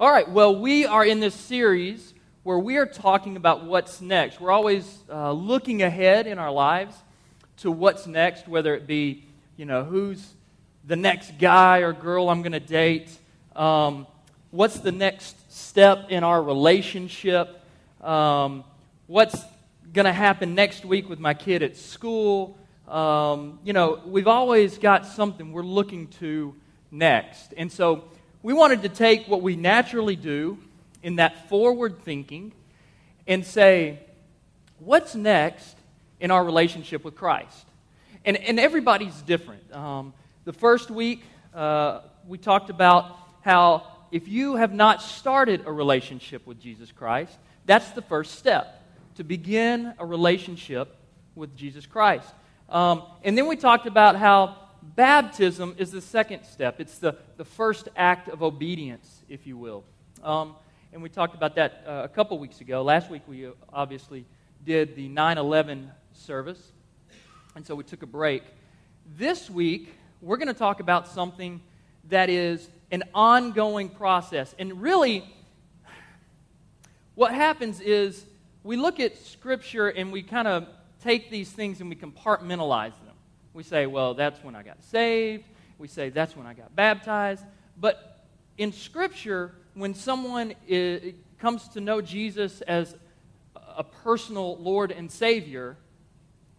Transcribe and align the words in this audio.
All 0.00 0.12
right, 0.12 0.30
well, 0.30 0.54
we 0.54 0.86
are 0.86 1.04
in 1.04 1.18
this 1.18 1.34
series 1.34 2.14
where 2.44 2.60
we 2.60 2.76
are 2.76 2.86
talking 2.86 3.36
about 3.36 3.64
what's 3.64 4.00
next. 4.00 4.40
We're 4.40 4.52
always 4.52 4.96
uh, 5.10 5.32
looking 5.32 5.82
ahead 5.82 6.28
in 6.28 6.38
our 6.38 6.52
lives 6.52 6.94
to 7.56 7.72
what's 7.72 8.06
next, 8.06 8.46
whether 8.46 8.76
it 8.76 8.86
be, 8.86 9.24
you 9.56 9.64
know, 9.64 9.82
who's 9.82 10.24
the 10.86 10.94
next 10.94 11.36
guy 11.40 11.78
or 11.78 11.92
girl 11.92 12.30
I'm 12.30 12.42
going 12.42 12.52
to 12.52 12.60
date, 12.60 13.10
um, 13.56 14.06
what's 14.52 14.78
the 14.78 14.92
next 14.92 15.52
step 15.52 16.10
in 16.10 16.22
our 16.22 16.40
relationship, 16.40 17.60
um, 18.00 18.62
what's 19.08 19.42
going 19.92 20.06
to 20.06 20.12
happen 20.12 20.54
next 20.54 20.84
week 20.84 21.08
with 21.08 21.18
my 21.18 21.34
kid 21.34 21.64
at 21.64 21.76
school. 21.76 22.56
Um, 22.86 23.58
you 23.64 23.72
know, 23.72 24.00
we've 24.06 24.28
always 24.28 24.78
got 24.78 25.06
something 25.06 25.52
we're 25.52 25.62
looking 25.64 26.06
to 26.20 26.54
next. 26.92 27.52
And 27.56 27.72
so 27.72 28.04
we 28.42 28.52
wanted 28.52 28.82
to 28.82 28.88
take 28.88 29.26
what 29.26 29.42
we 29.42 29.56
naturally 29.56 30.16
do 30.16 30.58
in 31.02 31.16
that 31.16 31.48
forward 31.48 32.02
thinking 32.02 32.52
and 33.26 33.44
say, 33.44 33.98
what's 34.78 35.14
next 35.14 35.76
in 36.20 36.30
our 36.30 36.44
relationship 36.44 37.04
with 37.04 37.16
Christ? 37.16 37.66
And, 38.24 38.36
and 38.36 38.60
everybody's 38.60 39.20
different. 39.22 39.72
Um, 39.72 40.12
the 40.44 40.52
first 40.52 40.90
week, 40.90 41.22
uh, 41.54 42.00
we 42.26 42.38
talked 42.38 42.70
about 42.70 43.16
how 43.42 43.86
if 44.12 44.28
you 44.28 44.56
have 44.56 44.72
not 44.72 45.02
started 45.02 45.66
a 45.66 45.72
relationship 45.72 46.46
with 46.46 46.60
Jesus 46.60 46.92
Christ, 46.92 47.36
that's 47.66 47.90
the 47.90 48.02
first 48.02 48.38
step 48.38 48.82
to 49.16 49.24
begin 49.24 49.94
a 49.98 50.06
relationship 50.06 50.94
with 51.34 51.56
Jesus 51.56 51.86
Christ. 51.86 52.28
Um, 52.68 53.02
and 53.24 53.36
then 53.36 53.46
we 53.46 53.56
talked 53.56 53.86
about 53.86 54.16
how 54.16 54.56
baptism 54.98 55.76
is 55.78 55.92
the 55.92 56.00
second 56.00 56.42
step. 56.42 56.80
It's 56.80 56.98
the, 56.98 57.14
the 57.36 57.44
first 57.44 57.88
act 57.94 58.28
of 58.28 58.42
obedience, 58.42 59.22
if 59.28 59.46
you 59.46 59.56
will. 59.56 59.84
Um, 60.24 60.56
and 60.92 61.00
we 61.00 61.08
talked 61.08 61.36
about 61.36 61.54
that 61.54 61.84
uh, 61.86 62.00
a 62.02 62.08
couple 62.08 62.36
weeks 62.40 62.60
ago. 62.60 62.82
Last 62.82 63.08
week, 63.08 63.22
we 63.28 63.46
uh, 63.46 63.50
obviously 63.72 64.26
did 64.64 64.96
the 64.96 65.06
9 65.08 65.38
11 65.38 65.88
service, 66.12 66.72
and 67.54 67.64
so 67.64 67.76
we 67.76 67.84
took 67.84 68.02
a 68.02 68.08
break. 68.08 68.42
This 69.16 69.48
week, 69.48 69.94
we're 70.20 70.36
going 70.36 70.48
to 70.48 70.52
talk 70.52 70.80
about 70.80 71.06
something 71.06 71.60
that 72.08 72.28
is 72.28 72.68
an 72.90 73.04
ongoing 73.14 73.90
process. 73.90 74.52
And 74.58 74.82
really, 74.82 75.22
what 77.14 77.32
happens 77.32 77.80
is 77.80 78.26
we 78.64 78.76
look 78.76 78.98
at 78.98 79.16
Scripture 79.16 79.86
and 79.86 80.10
we 80.10 80.24
kind 80.24 80.48
of 80.48 80.66
take 81.04 81.30
these 81.30 81.52
things 81.52 81.80
and 81.80 81.88
we 81.88 81.94
compartmentalize 81.94 82.98
them. 83.04 83.07
We 83.58 83.64
say, 83.64 83.86
well, 83.86 84.14
that's 84.14 84.40
when 84.44 84.54
I 84.54 84.62
got 84.62 84.84
saved. 84.84 85.42
We 85.78 85.88
say, 85.88 86.10
that's 86.10 86.36
when 86.36 86.46
I 86.46 86.54
got 86.54 86.76
baptized. 86.76 87.44
But 87.76 88.24
in 88.56 88.70
Scripture, 88.70 89.52
when 89.74 89.94
someone 89.94 90.54
is, 90.68 91.14
comes 91.40 91.66
to 91.70 91.80
know 91.80 92.00
Jesus 92.00 92.60
as 92.60 92.94
a 93.76 93.82
personal 93.82 94.58
Lord 94.58 94.92
and 94.92 95.10
Savior, 95.10 95.76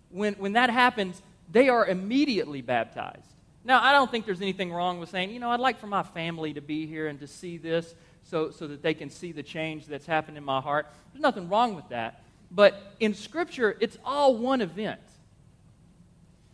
when, 0.09 0.33
when 0.33 0.51
that 0.51 0.69
happens, 0.69 1.21
they 1.49 1.69
are 1.69 1.87
immediately 1.87 2.61
baptized. 2.61 3.31
Now, 3.63 3.81
I 3.81 3.93
don't 3.93 4.11
think 4.11 4.25
there's 4.25 4.41
anything 4.41 4.73
wrong 4.73 4.99
with 4.99 5.07
saying, 5.07 5.31
you 5.31 5.39
know, 5.39 5.51
I'd 5.51 5.61
like 5.61 5.79
for 5.79 5.87
my 5.87 6.03
family 6.03 6.51
to 6.55 6.61
be 6.61 6.85
here 6.85 7.07
and 7.07 7.17
to 7.21 7.27
see 7.27 7.55
this 7.57 7.95
so, 8.23 8.51
so 8.51 8.67
that 8.67 8.83
they 8.83 8.93
can 8.93 9.09
see 9.09 9.31
the 9.31 9.41
change 9.41 9.85
that's 9.85 10.05
happened 10.05 10.35
in 10.35 10.43
my 10.43 10.59
heart. 10.59 10.85
There's 11.13 11.21
nothing 11.21 11.47
wrong 11.47 11.75
with 11.75 11.87
that. 11.91 12.23
But 12.51 12.93
in 12.99 13.13
Scripture, 13.13 13.77
it's 13.79 13.97
all 14.03 14.35
one 14.35 14.59
event 14.59 14.99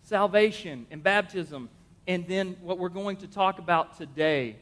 salvation 0.05 0.85
and 0.91 1.03
baptism. 1.03 1.69
And 2.07 2.27
then 2.27 2.55
what 2.61 2.77
we're 2.77 2.89
going 2.89 3.17
to 3.17 3.27
talk 3.27 3.59
about 3.59 3.97
today 3.97 4.55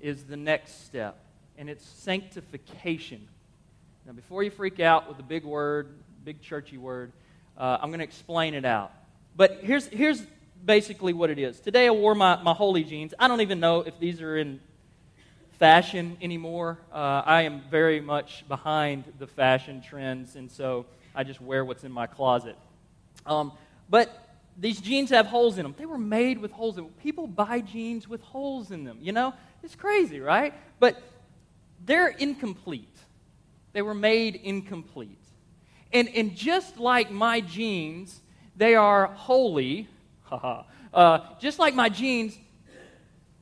is 0.00 0.24
the 0.24 0.36
next 0.36 0.86
step, 0.86 1.18
and 1.58 1.68
it's 1.68 1.84
sanctification. 1.84 3.26
Now, 4.06 4.12
before 4.12 4.42
you 4.42 4.50
freak 4.50 4.78
out 4.78 5.08
with 5.08 5.16
the 5.16 5.22
big 5.22 5.44
word, 5.44 5.88
big 6.24 6.40
churchy 6.40 6.78
word, 6.78 7.12
uh, 7.58 7.78
I'm 7.80 7.90
going 7.90 7.98
to 7.98 8.04
explain 8.04 8.54
it 8.54 8.64
out. 8.64 8.92
But 9.34 9.58
here's, 9.62 9.86
here's 9.86 10.22
basically 10.64 11.12
what 11.12 11.30
it 11.30 11.38
is. 11.38 11.58
Today 11.58 11.88
I 11.88 11.90
wore 11.90 12.14
my, 12.14 12.40
my 12.42 12.52
holy 12.52 12.84
jeans. 12.84 13.14
I 13.18 13.26
don't 13.26 13.40
even 13.40 13.58
know 13.58 13.80
if 13.80 13.98
these 13.98 14.22
are 14.22 14.36
in 14.36 14.60
fashion 15.58 16.16
anymore. 16.22 16.78
Uh, 16.92 17.22
I 17.24 17.42
am 17.42 17.62
very 17.70 18.00
much 18.00 18.46
behind 18.46 19.04
the 19.18 19.26
fashion 19.26 19.82
trends, 19.82 20.36
and 20.36 20.50
so 20.50 20.86
I 21.14 21.24
just 21.24 21.40
wear 21.40 21.64
what's 21.64 21.82
in 21.82 21.90
my 21.90 22.06
closet. 22.06 22.56
Um, 23.24 23.52
but 23.88 24.25
these 24.58 24.80
jeans 24.80 25.10
have 25.10 25.26
holes 25.26 25.58
in 25.58 25.64
them. 25.64 25.74
They 25.76 25.86
were 25.86 25.98
made 25.98 26.38
with 26.38 26.50
holes 26.50 26.78
in 26.78 26.84
them. 26.84 26.92
People 27.02 27.26
buy 27.26 27.60
jeans 27.60 28.08
with 28.08 28.22
holes 28.22 28.70
in 28.70 28.84
them, 28.84 28.98
you 29.00 29.12
know? 29.12 29.34
It's 29.62 29.74
crazy, 29.74 30.20
right? 30.20 30.54
But 30.78 31.02
they're 31.84 32.08
incomplete. 32.08 32.96
They 33.72 33.82
were 33.82 33.94
made 33.94 34.36
incomplete. 34.36 35.18
And, 35.92 36.08
and 36.08 36.34
just 36.34 36.78
like 36.78 37.10
my 37.10 37.40
jeans, 37.40 38.20
they 38.56 38.74
are 38.74 39.06
holy. 39.06 39.88
uh, 40.94 41.18
just 41.38 41.58
like 41.58 41.74
my 41.74 41.90
jeans, 41.90 42.38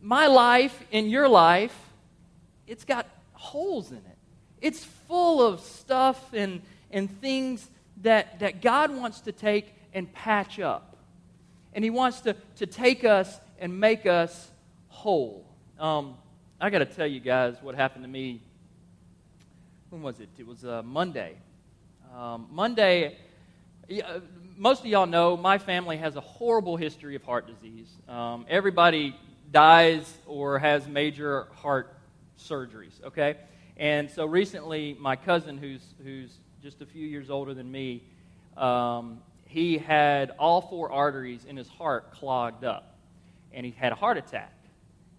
my 0.03 0.27
life 0.27 0.83
and 0.93 1.11
your 1.11 1.29
life, 1.29 1.77
it's 2.67 2.85
got 2.85 3.07
holes 3.33 3.91
in 3.91 3.99
it. 3.99 4.19
It's 4.61 4.83
full 4.83 5.47
of 5.47 5.61
stuff 5.61 6.33
and, 6.33 6.61
and 6.91 7.21
things 7.21 7.69
that, 8.03 8.41
that 8.41 8.61
God 8.61 8.91
wants 8.91 9.21
to 9.21 9.33
take 9.33 9.73
and 9.93 10.13
patch 10.13 10.59
up 10.59 10.94
and 11.75 11.85
He 11.85 11.91
wants 11.91 12.21
to, 12.23 12.35
to 12.57 12.67
take 12.67 13.05
us 13.05 13.41
and 13.59 13.79
make 13.79 14.07
us 14.07 14.51
whole. 14.89 15.45
Um, 15.79 16.17
I 16.61 16.71
got 16.71 16.79
to 16.79 16.87
tell 16.87 17.07
you 17.07 17.21
guys 17.21 17.57
what 17.61 17.75
happened 17.75 18.05
to 18.05 18.11
me. 18.11 18.41
When 19.91 20.03
was 20.03 20.21
it? 20.21 20.29
It 20.39 20.47
was 20.47 20.65
uh, 20.65 20.83
Monday. 20.83 21.35
Um, 22.17 22.47
Monday, 22.51 23.17
most 24.57 24.81
of 24.81 24.87
y'all 24.87 25.07
know 25.07 25.37
my 25.37 25.59
family 25.59 25.97
has 25.97 26.17
a 26.17 26.21
horrible 26.21 26.77
history 26.77 27.17
of 27.17 27.23
heart 27.25 27.47
disease. 27.47 27.89
Um, 28.09 28.47
everybody 28.49 29.17
dies 29.51 30.13
or 30.27 30.59
has 30.59 30.87
major 30.87 31.49
heart 31.57 31.95
surgeries, 32.39 33.03
okay? 33.05 33.37
And 33.77 34.11
so 34.11 34.27
recently, 34.27 34.97
my 34.99 35.17
cousin, 35.17 35.59
who's, 35.59 35.83
who's 36.03 36.31
just 36.63 36.81
a 36.83 36.87
few 36.87 37.07
years 37.07 37.31
older 37.31 37.53
than 37.53 37.71
me, 37.71 38.03
um, 38.57 39.21
he 39.55 39.79
had 39.79 40.33
all 40.37 40.61
four 40.61 40.91
arteries 40.91 41.45
in 41.45 41.57
his 41.57 41.69
heart 41.69 42.11
clogged 42.11 42.65
up, 42.65 42.99
and 43.53 43.65
he 43.65 43.71
had 43.71 43.93
a 43.93 43.95
heart 43.95 44.17
attack. 44.17 44.53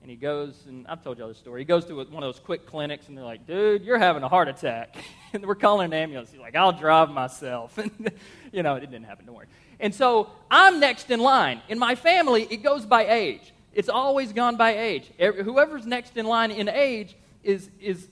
And 0.02 0.12
he 0.12 0.18
goes, 0.18 0.62
and 0.68 0.86
I've 0.88 1.02
told 1.02 1.18
y'all 1.18 1.30
this 1.30 1.38
story. 1.38 1.62
He 1.62 1.66
goes 1.66 1.86
to 1.86 1.96
one 1.96 2.22
of 2.22 2.22
those 2.22 2.42
quick 2.42 2.68
clinics, 2.68 3.08
and 3.08 3.18
they're 3.18 3.24
like, 3.24 3.48
"Dude, 3.48 3.86
you're 3.86 3.98
having 3.98 4.24
a 4.24 4.28
heart 4.28 4.50
attack," 4.50 4.98
and 5.34 5.46
we're 5.46 5.56
calling 5.56 5.86
an 5.86 5.94
ambulance. 5.94 6.32
He's 6.32 6.42
like, 6.42 6.54
"I'll 6.54 6.74
drive 6.74 7.12
myself," 7.12 7.78
and 7.78 8.12
you 8.52 8.62
know, 8.62 8.76
it 8.76 8.82
didn't 8.82 9.06
happen. 9.06 9.26
Don't 9.26 9.36
worry. 9.36 9.48
And 9.80 9.96
so 9.96 10.30
I'm 10.52 10.82
next 10.82 11.10
in 11.12 11.22
line. 11.22 11.62
In 11.70 11.80
my 11.80 11.96
family, 11.96 12.46
it 12.50 12.62
goes 12.62 12.86
by 12.86 13.08
age. 13.08 13.54
It's 13.72 13.90
always 13.90 14.34
gone 14.34 14.58
by 14.58 14.78
age. 14.78 15.10
Whoever's 15.18 15.86
next 15.86 16.18
in 16.18 16.26
line 16.26 16.52
in 16.52 16.68
age 16.68 17.16
is 17.42 17.70
is 17.80 18.06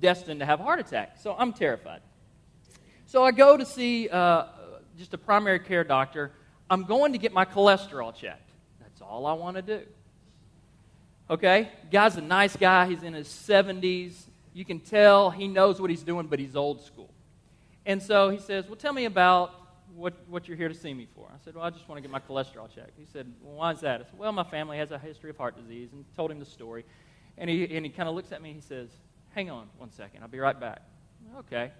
destined 0.00 0.40
to 0.40 0.46
have 0.46 0.58
a 0.58 0.64
heart 0.64 0.80
attack. 0.80 1.18
So 1.22 1.36
I'm 1.38 1.52
terrified. 1.52 2.00
So 3.06 3.24
I 3.24 3.30
go 3.30 3.56
to 3.56 3.64
see 3.64 4.08
uh, 4.08 4.44
just 4.98 5.14
a 5.14 5.18
primary 5.18 5.60
care 5.60 5.84
doctor. 5.84 6.32
I'm 6.68 6.84
going 6.84 7.12
to 7.12 7.18
get 7.18 7.32
my 7.32 7.44
cholesterol 7.44 8.14
checked. 8.14 8.50
That's 8.80 9.00
all 9.00 9.26
I 9.26 9.32
want 9.32 9.56
to 9.56 9.62
do. 9.62 9.82
Okay? 11.30 11.70
Guy's 11.90 12.16
a 12.16 12.20
nice 12.20 12.56
guy. 12.56 12.86
He's 12.86 13.02
in 13.02 13.14
his 13.14 13.28
70s. 13.28 14.14
You 14.52 14.64
can 14.64 14.80
tell 14.80 15.30
he 15.30 15.46
knows 15.46 15.80
what 15.80 15.88
he's 15.88 16.02
doing, 16.02 16.26
but 16.26 16.38
he's 16.38 16.56
old 16.56 16.82
school. 16.82 17.10
And 17.86 18.02
so 18.02 18.28
he 18.28 18.38
says, 18.38 18.66
Well, 18.66 18.76
tell 18.76 18.92
me 18.92 19.04
about 19.04 19.54
what, 19.94 20.14
what 20.28 20.48
you're 20.48 20.56
here 20.56 20.68
to 20.68 20.74
see 20.74 20.92
me 20.92 21.06
for. 21.14 21.28
I 21.32 21.38
said, 21.44 21.54
Well, 21.54 21.64
I 21.64 21.70
just 21.70 21.88
want 21.88 21.98
to 21.98 22.02
get 22.02 22.10
my 22.10 22.18
cholesterol 22.18 22.68
checked. 22.74 22.98
He 22.98 23.06
said, 23.06 23.32
Well, 23.40 23.56
why 23.56 23.72
is 23.72 23.80
that? 23.80 24.00
I 24.00 24.04
said, 24.04 24.18
Well, 24.18 24.32
my 24.32 24.44
family 24.44 24.78
has 24.78 24.90
a 24.90 24.98
history 24.98 25.30
of 25.30 25.36
heart 25.36 25.56
disease, 25.56 25.90
and 25.92 26.04
told 26.16 26.30
him 26.30 26.38
the 26.38 26.44
story. 26.44 26.84
And 27.38 27.48
he, 27.48 27.64
and 27.76 27.86
he 27.86 27.90
kind 27.90 28.08
of 28.08 28.14
looks 28.14 28.32
at 28.32 28.42
me 28.42 28.50
and 28.50 28.60
he 28.60 28.66
says, 28.66 28.88
Hang 29.30 29.48
on 29.48 29.68
one 29.78 29.92
second. 29.92 30.22
I'll 30.22 30.28
be 30.28 30.40
right 30.40 30.58
back. 30.58 30.82
Okay. 31.38 31.70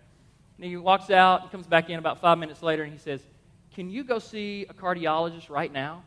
And 0.59 0.67
he 0.67 0.77
walks 0.77 1.11
out 1.11 1.43
and 1.43 1.51
comes 1.51 1.67
back 1.67 1.89
in 1.89 1.99
about 1.99 2.21
five 2.21 2.39
minutes 2.39 2.63
later 2.63 2.83
and 2.83 2.93
he 2.93 2.99
says, 2.99 3.21
Can 3.75 3.91
you 3.91 4.05
go 4.05 4.19
see 4.19 4.67
a 4.69 4.75
cardiologist 4.75 5.49
right 5.49 5.73
now? 5.73 6.03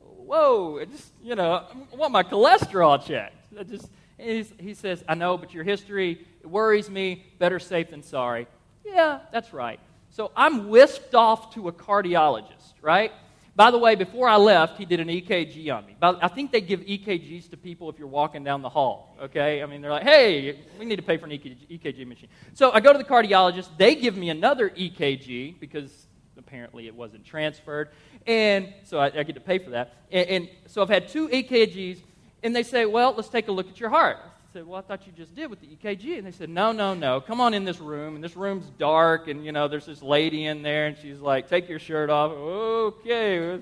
Whoa, 0.00 0.78
I 0.80 0.86
just, 0.86 1.12
you 1.22 1.34
know, 1.34 1.66
I 1.92 1.96
want 1.96 2.12
my 2.12 2.22
cholesterol 2.22 3.04
checked. 3.04 3.36
I 3.58 3.64
just, 3.64 3.88
he 4.16 4.74
says, 4.74 5.04
I 5.08 5.14
know, 5.14 5.36
but 5.36 5.52
your 5.52 5.64
history 5.64 6.24
it 6.42 6.50
worries 6.50 6.90
me. 6.90 7.24
Better 7.38 7.58
safe 7.58 7.90
than 7.90 8.02
sorry. 8.02 8.46
Yeah, 8.84 9.20
that's 9.32 9.52
right. 9.52 9.78
So 10.10 10.32
I'm 10.36 10.68
whisked 10.68 11.14
off 11.14 11.54
to 11.54 11.68
a 11.68 11.72
cardiologist, 11.72 12.74
right? 12.82 13.12
By 13.54 13.70
the 13.70 13.78
way, 13.78 13.96
before 13.96 14.28
I 14.28 14.36
left, 14.36 14.78
he 14.78 14.86
did 14.86 14.98
an 14.98 15.08
EKG 15.08 15.74
on 15.76 15.84
me. 15.84 15.94
I 16.00 16.28
think 16.28 16.52
they 16.52 16.62
give 16.62 16.80
EKGs 16.80 17.50
to 17.50 17.58
people 17.58 17.90
if 17.90 17.98
you're 17.98 18.08
walking 18.08 18.44
down 18.44 18.62
the 18.62 18.70
hall, 18.70 19.14
okay? 19.20 19.62
I 19.62 19.66
mean, 19.66 19.82
they're 19.82 19.90
like, 19.90 20.04
hey, 20.04 20.58
we 20.78 20.86
need 20.86 20.96
to 20.96 21.02
pay 21.02 21.18
for 21.18 21.26
an 21.26 21.32
EKG, 21.32 22.06
machine. 22.06 22.30
So 22.54 22.72
I 22.72 22.80
go 22.80 22.92
to 22.92 22.98
the 22.98 23.04
cardiologist. 23.04 23.68
They 23.76 23.94
give 23.94 24.16
me 24.16 24.30
another 24.30 24.70
EKG 24.70 25.60
because 25.60 26.06
apparently 26.38 26.86
it 26.86 26.94
wasn't 26.94 27.26
transferred. 27.26 27.90
And 28.26 28.72
so 28.84 28.98
I, 28.98 29.06
I 29.06 29.22
get 29.22 29.34
to 29.34 29.40
pay 29.40 29.58
for 29.58 29.70
that. 29.70 29.96
And, 30.10 30.28
and, 30.28 30.48
so 30.66 30.80
I've 30.80 30.88
had 30.88 31.08
two 31.08 31.28
EKGs, 31.28 31.98
and 32.42 32.56
they 32.56 32.62
say, 32.62 32.86
well, 32.86 33.12
let's 33.14 33.28
take 33.28 33.48
a 33.48 33.52
look 33.52 33.68
at 33.68 33.78
your 33.78 33.90
heart. 33.90 34.16
Said, 34.52 34.66
Well, 34.66 34.78
I 34.78 34.82
thought 34.82 35.06
you 35.06 35.12
just 35.12 35.34
did 35.34 35.48
with 35.48 35.60
the 35.60 35.66
EKG. 35.66 36.18
And 36.18 36.26
they 36.26 36.30
said, 36.30 36.48
No, 36.48 36.72
no, 36.72 36.94
no. 36.94 37.20
Come 37.20 37.40
on 37.40 37.54
in 37.54 37.64
this 37.64 37.80
room. 37.80 38.14
And 38.14 38.22
this 38.22 38.36
room's 38.36 38.66
dark. 38.78 39.28
And, 39.28 39.44
you 39.44 39.52
know, 39.52 39.68
there's 39.68 39.86
this 39.86 40.02
lady 40.02 40.46
in 40.46 40.62
there. 40.62 40.86
And 40.86 40.96
she's 40.98 41.20
like, 41.20 41.48
Take 41.48 41.68
your 41.68 41.78
shirt 41.78 42.10
off. 42.10 42.32
Okay, 42.32 43.60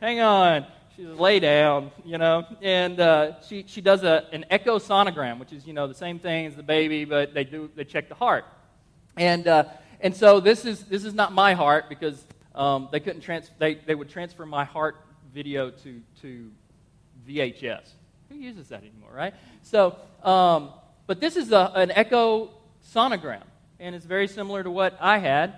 hang 0.00 0.20
on. 0.20 0.66
She 0.96 1.02
says, 1.04 1.18
Lay 1.18 1.40
down, 1.40 1.90
you 2.04 2.18
know. 2.18 2.44
And 2.62 2.98
uh, 3.00 3.40
she, 3.42 3.64
she 3.66 3.80
does 3.80 4.02
a, 4.02 4.26
an 4.32 4.46
echosonogram, 4.50 5.38
which 5.38 5.52
is, 5.52 5.66
you 5.66 5.72
know, 5.72 5.86
the 5.86 5.94
same 5.94 6.18
thing 6.18 6.46
as 6.46 6.56
the 6.56 6.62
baby, 6.62 7.04
but 7.04 7.34
they, 7.34 7.44
do, 7.44 7.70
they 7.74 7.84
check 7.84 8.08
the 8.08 8.14
heart. 8.14 8.44
And, 9.16 9.46
uh, 9.46 9.64
and 10.00 10.16
so 10.16 10.40
this 10.40 10.64
is, 10.64 10.84
this 10.84 11.04
is 11.04 11.14
not 11.14 11.32
my 11.32 11.54
heart 11.54 11.88
because 11.88 12.24
um, 12.54 12.88
they 12.92 13.00
couldn't 13.00 13.20
trans- 13.20 13.50
they, 13.58 13.74
they 13.74 13.94
would 13.94 14.08
transfer 14.08 14.46
my 14.46 14.64
heart 14.64 14.96
video 15.32 15.70
to, 15.70 16.00
to 16.22 16.50
VHS. 17.28 17.90
Who 18.28 18.36
uses 18.36 18.68
that 18.68 18.80
anymore, 18.80 19.10
right? 19.12 19.34
So, 19.62 19.96
um, 20.22 20.70
but 21.06 21.20
this 21.20 21.36
is 21.36 21.52
a, 21.52 21.72
an 21.74 21.90
echo 21.90 22.50
sonogram, 22.94 23.42
and 23.78 23.94
it's 23.94 24.06
very 24.06 24.28
similar 24.28 24.62
to 24.62 24.70
what 24.70 24.96
I 25.00 25.18
had. 25.18 25.54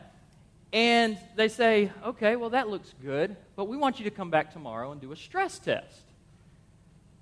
And 0.72 1.16
they 1.36 1.48
say, 1.48 1.92
okay, 2.04 2.36
well, 2.36 2.50
that 2.50 2.68
looks 2.68 2.92
good, 3.02 3.36
but 3.54 3.66
we 3.66 3.76
want 3.76 3.98
you 3.98 4.04
to 4.04 4.10
come 4.10 4.30
back 4.30 4.52
tomorrow 4.52 4.92
and 4.92 5.00
do 5.00 5.12
a 5.12 5.16
stress 5.16 5.58
test. 5.58 6.02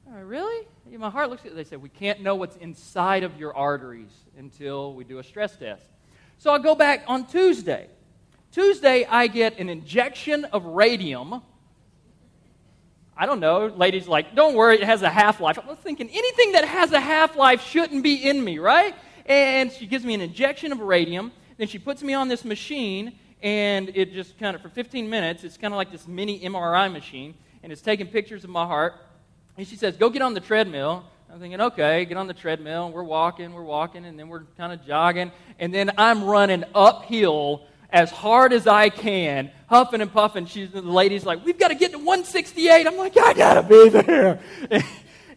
Oh, 0.09 0.21
really? 0.21 0.67
Yeah, 0.91 0.99
my 0.99 1.11
heart 1.11 1.31
looks 1.31 1.43
good. 1.43 1.55
They 1.55 1.65
say, 1.65 1.77
we 1.77 1.89
can't 1.89 2.21
know 2.21 2.35
what's 2.35 2.57
inside 2.57 3.23
of 3.23 3.39
your 3.39 3.55
arteries 3.55 4.13
until 4.37 4.95
we 4.95 5.05
do 5.05 5.19
a 5.19 5.25
stress 5.25 5.57
test. 5.57 5.85
So 6.39 6.53
I 6.53 6.59
go 6.59 6.75
back 6.75 7.05
on 7.07 7.27
Tuesday. 7.27 7.89
Tuesday, 8.51 9.05
I 9.05 9.27
get 9.27 9.59
an 9.59 9.69
injection 9.69 10.45
of 10.47 10.65
radium 10.65 11.43
I 13.17 13.27
don't 13.27 13.39
know, 13.39 13.67
ladies 13.67 14.09
like, 14.09 14.35
don't 14.35 14.55
worry, 14.55 14.77
it 14.77 14.83
has 14.83 15.03
a 15.03 15.09
half 15.09 15.41
life. 15.41 15.59
I 15.59 15.67
was 15.67 15.79
thinking, 15.79 16.09
anything 16.09 16.53
that 16.53 16.65
has 16.65 16.91
a 16.93 17.01
half 17.01 17.37
life 17.37 17.63
shouldn't 17.63 18.03
be 18.03 18.15
in 18.29 18.43
me, 18.43 18.59
right? 18.59 18.95
And 19.27 19.71
she 19.71 19.87
gives 19.87 20.05
me 20.05 20.15
an 20.15 20.21
injection 20.21 20.73
of 20.73 20.81
radium. 20.81 21.31
Then 21.57 21.69
she 21.69 21.79
puts 21.79 22.03
me 22.03 22.13
on 22.15 22.27
this 22.27 22.45
machine, 22.45 23.13
and 23.41 23.89
it 23.95 24.13
just 24.13 24.37
kind 24.39 24.57
of, 24.57 24.63
for 24.63 24.69
15 24.69 25.09
minutes, 25.09 25.45
it's 25.45 25.57
kind 25.57 25.73
of 25.73 25.77
like 25.77 25.93
this 25.93 26.09
mini 26.09 26.41
MRI 26.41 26.93
machine, 26.93 27.35
and 27.63 27.71
it's 27.71 27.83
taking 27.83 28.09
pictures 28.09 28.43
of 28.43 28.51
my 28.51 28.67
heart. 28.67 28.95
And 29.57 29.67
she 29.67 29.77
says, 29.77 29.97
go 29.97 30.11
get 30.11 30.23
on 30.23 30.35
the 30.35 30.41
treadmill. 30.41 31.05
I'm 31.33 31.39
thinking, 31.39 31.61
okay, 31.61 32.05
get 32.05 32.17
on 32.17 32.27
the 32.27 32.35
treadmill. 32.35 32.91
We're 32.91 33.05
walking, 33.05 33.53
we're 33.53 33.63
walking, 33.63 34.05
and 34.05 34.19
then 34.19 34.29
we're 34.29 34.45
kind 34.57 34.73
of 34.73 34.85
jogging. 34.85 35.31
And 35.61 35.73
then 35.73 35.93
I'm 35.97 36.25
running 36.25 36.65
uphill 36.75 37.67
as 37.95 38.11
hard 38.11 38.53
as 38.53 38.67
I 38.67 38.89
can, 38.91 39.53
huffing 39.69 40.01
and 40.01 40.13
puffing. 40.13 40.47
She's, 40.47 40.71
the 40.71 40.83
lady's 40.83 41.25
like, 41.25 41.45
We've 41.45 41.59
got 41.59 41.69
to 41.69 41.77
get 41.77 41.93
to 41.93 41.99
168. 41.99 42.87
I'm 42.87 42.97
like, 42.99 43.17
I 43.17 43.33
got 43.33 43.55
to 43.55 43.63
be 43.63 43.89
there. 43.89 44.41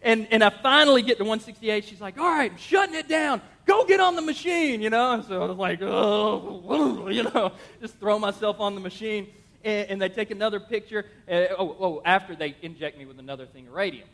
And, 0.03 0.27
and 0.29 0.43
I 0.43 0.51
finally 0.51 1.01
get 1.01 1.17
to 1.17 1.23
168. 1.23 1.83
She's 1.83 1.99
like, 1.99 2.19
All 2.19 2.29
right, 2.29 2.51
I'm 2.51 2.57
shutting 2.57 2.95
it 2.95 3.09
down. 3.09 3.41
Go 3.65 3.83
get 3.83 3.99
on 3.99 4.15
the 4.15 4.21
machine, 4.21 4.79
you 4.79 4.91
know? 4.91 5.13
And 5.13 5.25
so 5.25 5.41
I 5.41 5.45
was 5.47 5.57
like, 5.57 5.81
Oh, 5.81 7.09
you 7.11 7.23
know, 7.23 7.51
just 7.81 7.99
throw 7.99 8.17
myself 8.19 8.59
on 8.59 8.75
the 8.75 8.79
machine. 8.79 9.27
And, 9.65 9.89
and 9.89 10.01
they 10.01 10.07
take 10.07 10.29
another 10.29 10.59
picture. 10.59 11.07
Uh, 11.27 11.47
oh, 11.57 11.75
oh, 11.79 12.01
after 12.05 12.35
they 12.35 12.55
inject 12.61 12.97
me 12.97 13.05
with 13.05 13.19
another 13.19 13.47
thing 13.47 13.67
of 13.67 13.73
radium. 13.73 14.07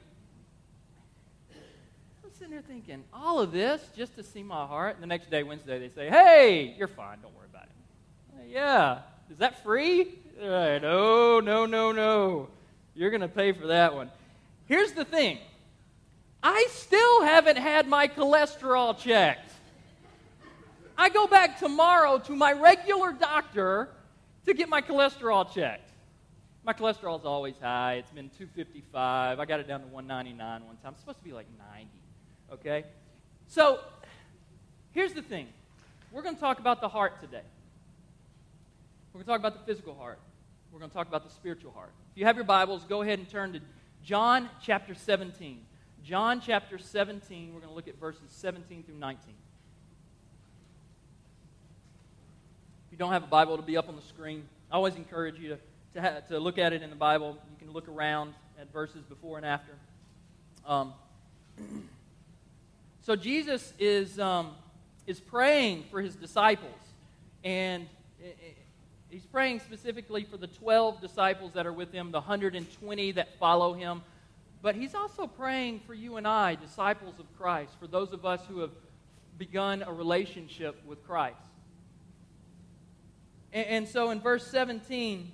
I'm 2.23 2.31
sitting 2.33 2.51
there 2.51 2.61
thinking, 2.61 3.03
all 3.13 3.41
of 3.41 3.51
this 3.51 3.85
just 3.95 4.15
to 4.15 4.23
see 4.23 4.41
my 4.41 4.65
heart. 4.65 4.95
And 4.95 5.03
the 5.03 5.07
next 5.07 5.29
day, 5.29 5.43
Wednesday, 5.43 5.79
they 5.79 5.89
say, 5.89 6.09
Hey, 6.09 6.73
you're 6.77 6.87
fine. 6.87 7.19
Don't 7.21 7.35
worry. 7.35 7.42
Yeah. 8.47 8.99
Is 9.29 9.37
that 9.37 9.63
free? 9.63 10.19
Right. 10.41 10.81
No, 10.81 11.39
no, 11.39 11.65
no, 11.65 11.91
no. 11.91 12.49
You're 12.95 13.09
going 13.09 13.21
to 13.21 13.27
pay 13.27 13.51
for 13.51 13.67
that 13.67 13.93
one. 13.95 14.09
Here's 14.65 14.91
the 14.91 15.05
thing 15.05 15.39
I 16.41 16.67
still 16.69 17.23
haven't 17.23 17.57
had 17.57 17.87
my 17.87 18.07
cholesterol 18.07 18.97
checked. 18.97 19.51
I 20.97 21.09
go 21.09 21.25
back 21.25 21.57
tomorrow 21.57 22.19
to 22.19 22.35
my 22.35 22.51
regular 22.53 23.13
doctor 23.13 23.89
to 24.45 24.53
get 24.53 24.69
my 24.69 24.81
cholesterol 24.81 25.51
checked. 25.51 25.89
My 26.65 26.73
cholesterol 26.73 27.19
is 27.19 27.25
always 27.25 27.55
high. 27.61 27.95
It's 27.95 28.11
been 28.11 28.29
255. 28.29 29.39
I 29.39 29.45
got 29.45 29.59
it 29.59 29.67
down 29.67 29.81
to 29.81 29.87
199 29.87 30.65
one 30.65 30.77
time. 30.77 30.93
It's 30.93 31.01
supposed 31.01 31.19
to 31.19 31.23
be 31.23 31.33
like 31.33 31.47
90. 31.73 31.87
Okay? 32.53 32.85
So, 33.47 33.79
here's 34.91 35.13
the 35.13 35.21
thing. 35.21 35.47
We're 36.11 36.21
going 36.21 36.35
to 36.35 36.41
talk 36.41 36.59
about 36.59 36.79
the 36.79 36.87
heart 36.87 37.19
today. 37.21 37.41
We're 39.13 39.19
going 39.19 39.25
to 39.25 39.31
talk 39.31 39.39
about 39.39 39.65
the 39.65 39.71
physical 39.71 39.93
heart. 39.93 40.17
We're 40.71 40.79
going 40.79 40.89
to 40.89 40.97
talk 40.97 41.07
about 41.07 41.23
the 41.23 41.29
spiritual 41.29 41.71
heart. 41.71 41.91
If 42.13 42.17
you 42.17 42.25
have 42.25 42.35
your 42.35 42.45
Bibles, 42.45 42.83
go 42.83 43.03
ahead 43.03 43.19
and 43.19 43.29
turn 43.29 43.53
to 43.53 43.59
John 44.03 44.49
chapter 44.59 44.95
17. 44.95 45.59
John 46.03 46.41
chapter 46.41 46.79
17, 46.79 47.53
we're 47.53 47.59
going 47.59 47.69
to 47.69 47.75
look 47.75 47.87
at 47.87 47.99
verses 47.99 48.23
17 48.29 48.81
through 48.81 48.95
19. 48.95 49.35
If 52.87 52.91
you 52.91 52.97
don't 52.97 53.11
have 53.11 53.23
a 53.23 53.27
Bible, 53.27 53.53
it'll 53.53 53.63
be 53.63 53.77
up 53.77 53.87
on 53.87 53.95
the 53.95 54.01
screen. 54.01 54.45
I 54.71 54.77
always 54.77 54.95
encourage 54.95 55.37
you 55.37 55.49
to, 55.49 55.59
to, 55.93 56.01
ha- 56.01 56.19
to 56.29 56.39
look 56.39 56.57
at 56.57 56.73
it 56.73 56.81
in 56.81 56.89
the 56.89 56.95
Bible. 56.95 57.37
You 57.51 57.57
can 57.63 57.71
look 57.71 57.87
around 57.87 58.33
at 58.59 58.73
verses 58.73 59.03
before 59.03 59.37
and 59.37 59.45
after. 59.45 59.73
Um, 60.65 60.91
so 63.01 63.15
Jesus 63.15 63.75
is, 63.77 64.17
um, 64.17 64.55
is 65.05 65.19
praying 65.19 65.83
for 65.91 66.01
his 66.01 66.15
disciples. 66.15 66.73
And 67.43 67.85
He's 69.13 69.27
praying 69.27 69.59
specifically 69.59 70.23
for 70.23 70.37
the 70.37 70.47
12 70.47 70.99
disciples 70.99 71.53
that 71.53 71.67
are 71.67 71.71
with 71.71 71.91
him, 71.91 72.09
the 72.09 72.17
120 72.17 73.11
that 73.11 73.37
follow 73.37 73.73
him. 73.73 74.01
But 74.63 74.73
he's 74.73 74.95
also 74.95 75.27
praying 75.27 75.81
for 75.85 75.93
you 75.93 76.17
and 76.17 76.27
I, 76.27 76.55
disciples 76.55 77.19
of 77.19 77.27
Christ, 77.37 77.73
for 77.79 77.85
those 77.85 78.11
of 78.11 78.25
us 78.25 78.41
who 78.49 78.61
have 78.61 78.71
begun 79.37 79.83
a 79.83 79.93
relationship 79.93 80.83
with 80.83 81.05
Christ. 81.05 81.37
And, 83.51 83.67
and 83.67 83.87
so 83.87 84.09
in 84.09 84.19
verse 84.19 84.47
17, 84.47 85.31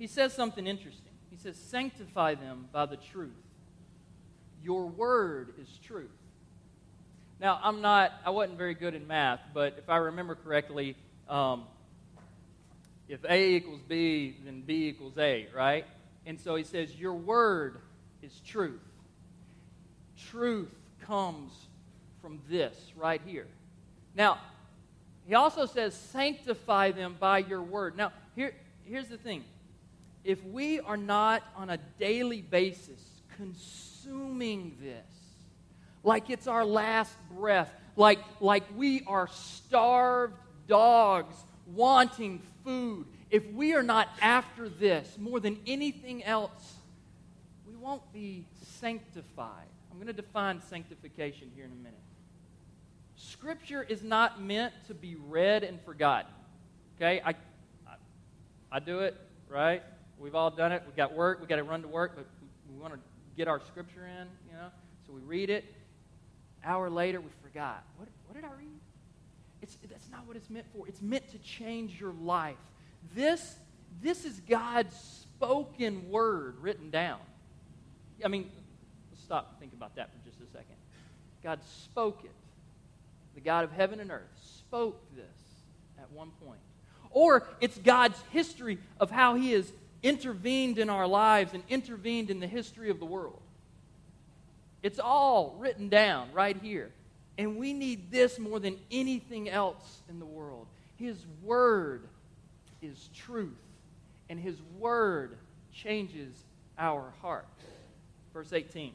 he 0.00 0.08
says 0.08 0.32
something 0.32 0.66
interesting. 0.66 1.12
He 1.30 1.36
says, 1.36 1.54
Sanctify 1.54 2.34
them 2.34 2.66
by 2.72 2.86
the 2.86 2.96
truth. 2.96 3.30
Your 4.64 4.86
word 4.86 5.54
is 5.62 5.68
truth. 5.78 6.10
Now, 7.40 7.60
I'm 7.62 7.80
not, 7.80 8.14
I 8.26 8.30
wasn't 8.30 8.58
very 8.58 8.74
good 8.74 8.94
in 8.94 9.06
math, 9.06 9.40
but 9.54 9.76
if 9.78 9.88
I 9.88 9.98
remember 9.98 10.34
correctly, 10.34 10.96
um, 11.30 11.64
if 13.08 13.24
A 13.24 13.54
equals 13.54 13.80
B, 13.88 14.36
then 14.44 14.62
B 14.62 14.88
equals 14.88 15.16
A, 15.16 15.46
right? 15.54 15.86
And 16.26 16.38
so 16.38 16.56
he 16.56 16.64
says, 16.64 16.94
Your 16.94 17.14
word 17.14 17.80
is 18.22 18.40
truth. 18.40 18.80
Truth 20.30 20.74
comes 21.06 21.52
from 22.20 22.40
this 22.48 22.74
right 22.96 23.20
here. 23.24 23.46
Now, 24.14 24.38
he 25.26 25.34
also 25.34 25.66
says, 25.66 25.94
Sanctify 25.94 26.92
them 26.92 27.16
by 27.18 27.38
your 27.38 27.62
word. 27.62 27.96
Now, 27.96 28.12
here, 28.34 28.54
here's 28.84 29.08
the 29.08 29.16
thing 29.16 29.44
if 30.24 30.44
we 30.44 30.80
are 30.80 30.96
not 30.96 31.42
on 31.56 31.70
a 31.70 31.78
daily 31.98 32.42
basis 32.42 33.00
consuming 33.36 34.76
this, 34.80 35.06
like 36.04 36.28
it's 36.28 36.46
our 36.46 36.64
last 36.64 37.14
breath, 37.34 37.72
like, 37.96 38.18
like 38.40 38.64
we 38.76 39.02
are 39.06 39.28
starved 39.28 40.34
dogs 40.70 41.34
wanting 41.74 42.40
food, 42.64 43.06
if 43.30 43.44
we 43.52 43.74
are 43.74 43.82
not 43.82 44.08
after 44.22 44.68
this 44.68 45.16
more 45.18 45.40
than 45.40 45.58
anything 45.66 46.24
else, 46.24 46.76
we 47.68 47.76
won't 47.76 48.10
be 48.12 48.46
sanctified. 48.80 49.66
I'm 49.90 49.98
going 49.98 50.06
to 50.06 50.12
define 50.12 50.62
sanctification 50.70 51.50
here 51.54 51.64
in 51.64 51.72
a 51.72 51.74
minute. 51.74 51.98
Scripture 53.16 53.82
is 53.82 54.02
not 54.02 54.40
meant 54.40 54.72
to 54.86 54.94
be 54.94 55.16
read 55.28 55.64
and 55.64 55.80
forgotten. 55.82 56.32
Okay? 56.96 57.20
I, 57.24 57.30
I, 57.30 57.94
I 58.72 58.78
do 58.78 59.00
it, 59.00 59.16
right? 59.48 59.82
We've 60.18 60.34
all 60.34 60.50
done 60.50 60.72
it. 60.72 60.82
We've 60.86 60.96
got 60.96 61.14
work. 61.14 61.40
We've 61.40 61.48
got 61.48 61.56
to 61.56 61.64
run 61.64 61.82
to 61.82 61.88
work, 61.88 62.12
but 62.16 62.26
we, 62.40 62.74
we 62.74 62.80
want 62.80 62.94
to 62.94 63.00
get 63.36 63.48
our 63.48 63.60
scripture 63.60 64.06
in, 64.06 64.26
you 64.48 64.56
know? 64.56 64.68
So 65.06 65.12
we 65.12 65.20
read 65.22 65.50
it. 65.50 65.64
Hour 66.64 66.88
later, 66.88 67.20
we 67.20 67.30
forgot. 67.42 67.82
What, 67.96 68.08
what 68.26 68.34
did 68.34 68.44
I 68.44 68.54
read? 68.58 68.79
It's, 69.82 69.90
that's 69.90 70.10
not 70.10 70.26
what 70.26 70.36
it's 70.36 70.50
meant 70.50 70.66
for. 70.74 70.88
It's 70.88 71.02
meant 71.02 71.30
to 71.30 71.38
change 71.38 72.00
your 72.00 72.12
life. 72.22 72.56
This, 73.14 73.56
this 74.02 74.24
is 74.24 74.40
God's 74.48 74.94
spoken 74.94 76.10
word 76.10 76.56
written 76.60 76.90
down. 76.90 77.18
I 78.24 78.28
mean, 78.28 78.50
stop 79.24 79.48
and 79.50 79.60
think 79.60 79.72
about 79.72 79.96
that 79.96 80.10
for 80.10 80.28
just 80.28 80.40
a 80.40 80.52
second. 80.52 80.76
God 81.42 81.60
spoke 81.84 82.20
it. 82.24 82.30
The 83.34 83.40
God 83.40 83.64
of 83.64 83.72
heaven 83.72 84.00
and 84.00 84.10
earth 84.10 84.28
spoke 84.58 85.00
this 85.14 85.24
at 85.98 86.10
one 86.12 86.30
point. 86.44 86.58
Or 87.10 87.46
it's 87.60 87.78
God's 87.78 88.20
history 88.30 88.78
of 88.98 89.10
how 89.10 89.34
He 89.34 89.52
has 89.52 89.70
intervened 90.02 90.78
in 90.78 90.90
our 90.90 91.06
lives 91.06 91.54
and 91.54 91.62
intervened 91.68 92.30
in 92.30 92.40
the 92.40 92.46
history 92.46 92.90
of 92.90 92.98
the 92.98 93.04
world. 93.06 93.40
It's 94.82 94.98
all 94.98 95.56
written 95.58 95.88
down 95.88 96.28
right 96.32 96.56
here. 96.60 96.90
And 97.38 97.56
we 97.56 97.72
need 97.72 98.10
this 98.10 98.38
more 98.38 98.58
than 98.60 98.76
anything 98.90 99.48
else 99.48 100.02
in 100.08 100.18
the 100.18 100.26
world. 100.26 100.66
His 100.96 101.24
word 101.42 102.02
is 102.82 103.08
truth, 103.14 103.56
and 104.28 104.38
his 104.38 104.56
word 104.78 105.38
changes 105.72 106.32
our 106.78 107.12
hearts. 107.22 107.62
Verse 108.32 108.52
18. 108.52 108.92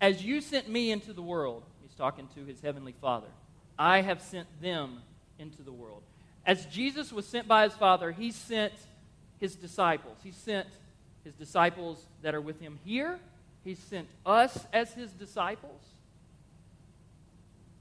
As 0.00 0.22
you 0.22 0.40
sent 0.40 0.68
me 0.68 0.90
into 0.90 1.12
the 1.12 1.22
world, 1.22 1.62
he's 1.80 1.94
talking 1.94 2.28
to 2.34 2.44
his 2.44 2.60
heavenly 2.60 2.94
Father, 3.00 3.28
I 3.78 4.02
have 4.02 4.20
sent 4.20 4.46
them 4.60 4.98
into 5.38 5.62
the 5.62 5.72
world. 5.72 6.02
As 6.44 6.66
Jesus 6.66 7.12
was 7.12 7.26
sent 7.26 7.48
by 7.48 7.64
his 7.64 7.72
Father, 7.74 8.12
he 8.12 8.30
sent 8.30 8.72
his 9.38 9.54
disciples. 9.56 10.18
He 10.22 10.32
sent 10.32 10.68
his 11.24 11.34
disciples 11.34 12.06
that 12.22 12.34
are 12.34 12.40
with 12.40 12.60
him 12.60 12.78
here. 12.84 13.18
He 13.64 13.74
sent 13.74 14.08
us 14.24 14.66
as 14.72 14.92
his 14.92 15.10
disciples. 15.12 15.82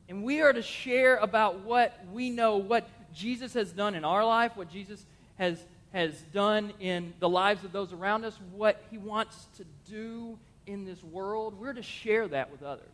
And 0.08 0.24
we 0.24 0.42
are 0.42 0.54
to 0.54 0.62
share 0.62 1.18
about 1.18 1.62
what 1.62 1.98
we 2.12 2.30
know, 2.30 2.58
what 2.58 2.88
Jesus 3.14 3.54
has 3.54 3.72
done 3.72 3.96
in 3.96 4.06
our 4.06 4.24
life, 4.26 4.56
what 4.56 4.70
Jesus 4.70 5.04
has, 5.38 5.60
has 5.94 6.14
done 6.34 6.74
in 6.80 7.14
the 7.20 7.30
lives 7.30 7.64
of 7.64 7.72
those 7.72 7.92
around 7.92 8.24
us, 8.24 8.38
what 8.54 8.84
he 8.92 8.98
wants 8.98 9.48
to 9.58 9.66
do 9.90 10.38
in 10.68 10.86
this 10.86 11.04
world. 11.04 11.60
We're 11.60 11.74
to 11.74 11.84
share 11.84 12.28
that 12.28 12.52
with 12.52 12.62
others. 12.62 12.86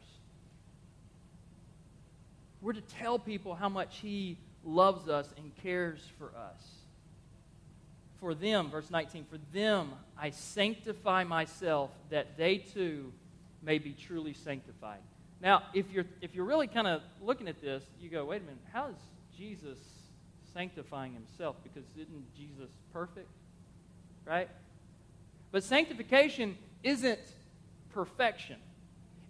We're 2.62 2.74
to 2.74 2.82
tell 2.82 3.18
people 3.20 3.56
how 3.56 3.70
much 3.70 3.98
he 3.98 4.38
loves 4.64 5.10
us 5.10 5.28
and 5.38 5.52
cares 5.64 6.00
for 6.18 6.28
us. 6.38 6.62
For 8.20 8.36
them, 8.36 8.70
verse 8.70 8.92
19, 8.92 9.26
for 9.30 9.40
them 9.52 9.94
I 10.18 10.30
sanctify 10.30 11.24
myself 11.24 11.90
that 12.12 12.38
they 12.38 12.58
too 12.58 13.12
may 13.64 13.80
be 13.80 13.94
truly 13.94 14.34
sanctified. 14.34 15.00
Now, 15.42 15.64
if 15.74 15.90
you're, 15.92 16.06
if 16.22 16.36
you're 16.36 16.46
really 16.46 16.68
kind 16.68 16.88
of 16.88 17.02
looking 17.22 17.48
at 17.48 17.62
this, 17.62 17.84
you 18.00 18.10
go, 18.10 18.26
wait 18.26 18.42
a 18.42 18.46
minute, 18.46 18.62
how 18.72 18.88
is 18.88 18.96
Jesus 19.36 19.80
sanctifying 20.54 21.14
himself? 21.14 21.56
Because 21.64 21.84
isn't 21.96 22.36
Jesus 22.36 22.70
perfect? 22.94 23.30
Right? 24.26 24.50
But 25.52 25.64
sanctification 25.64 26.58
isn't 26.84 27.20
perfection. 27.94 28.58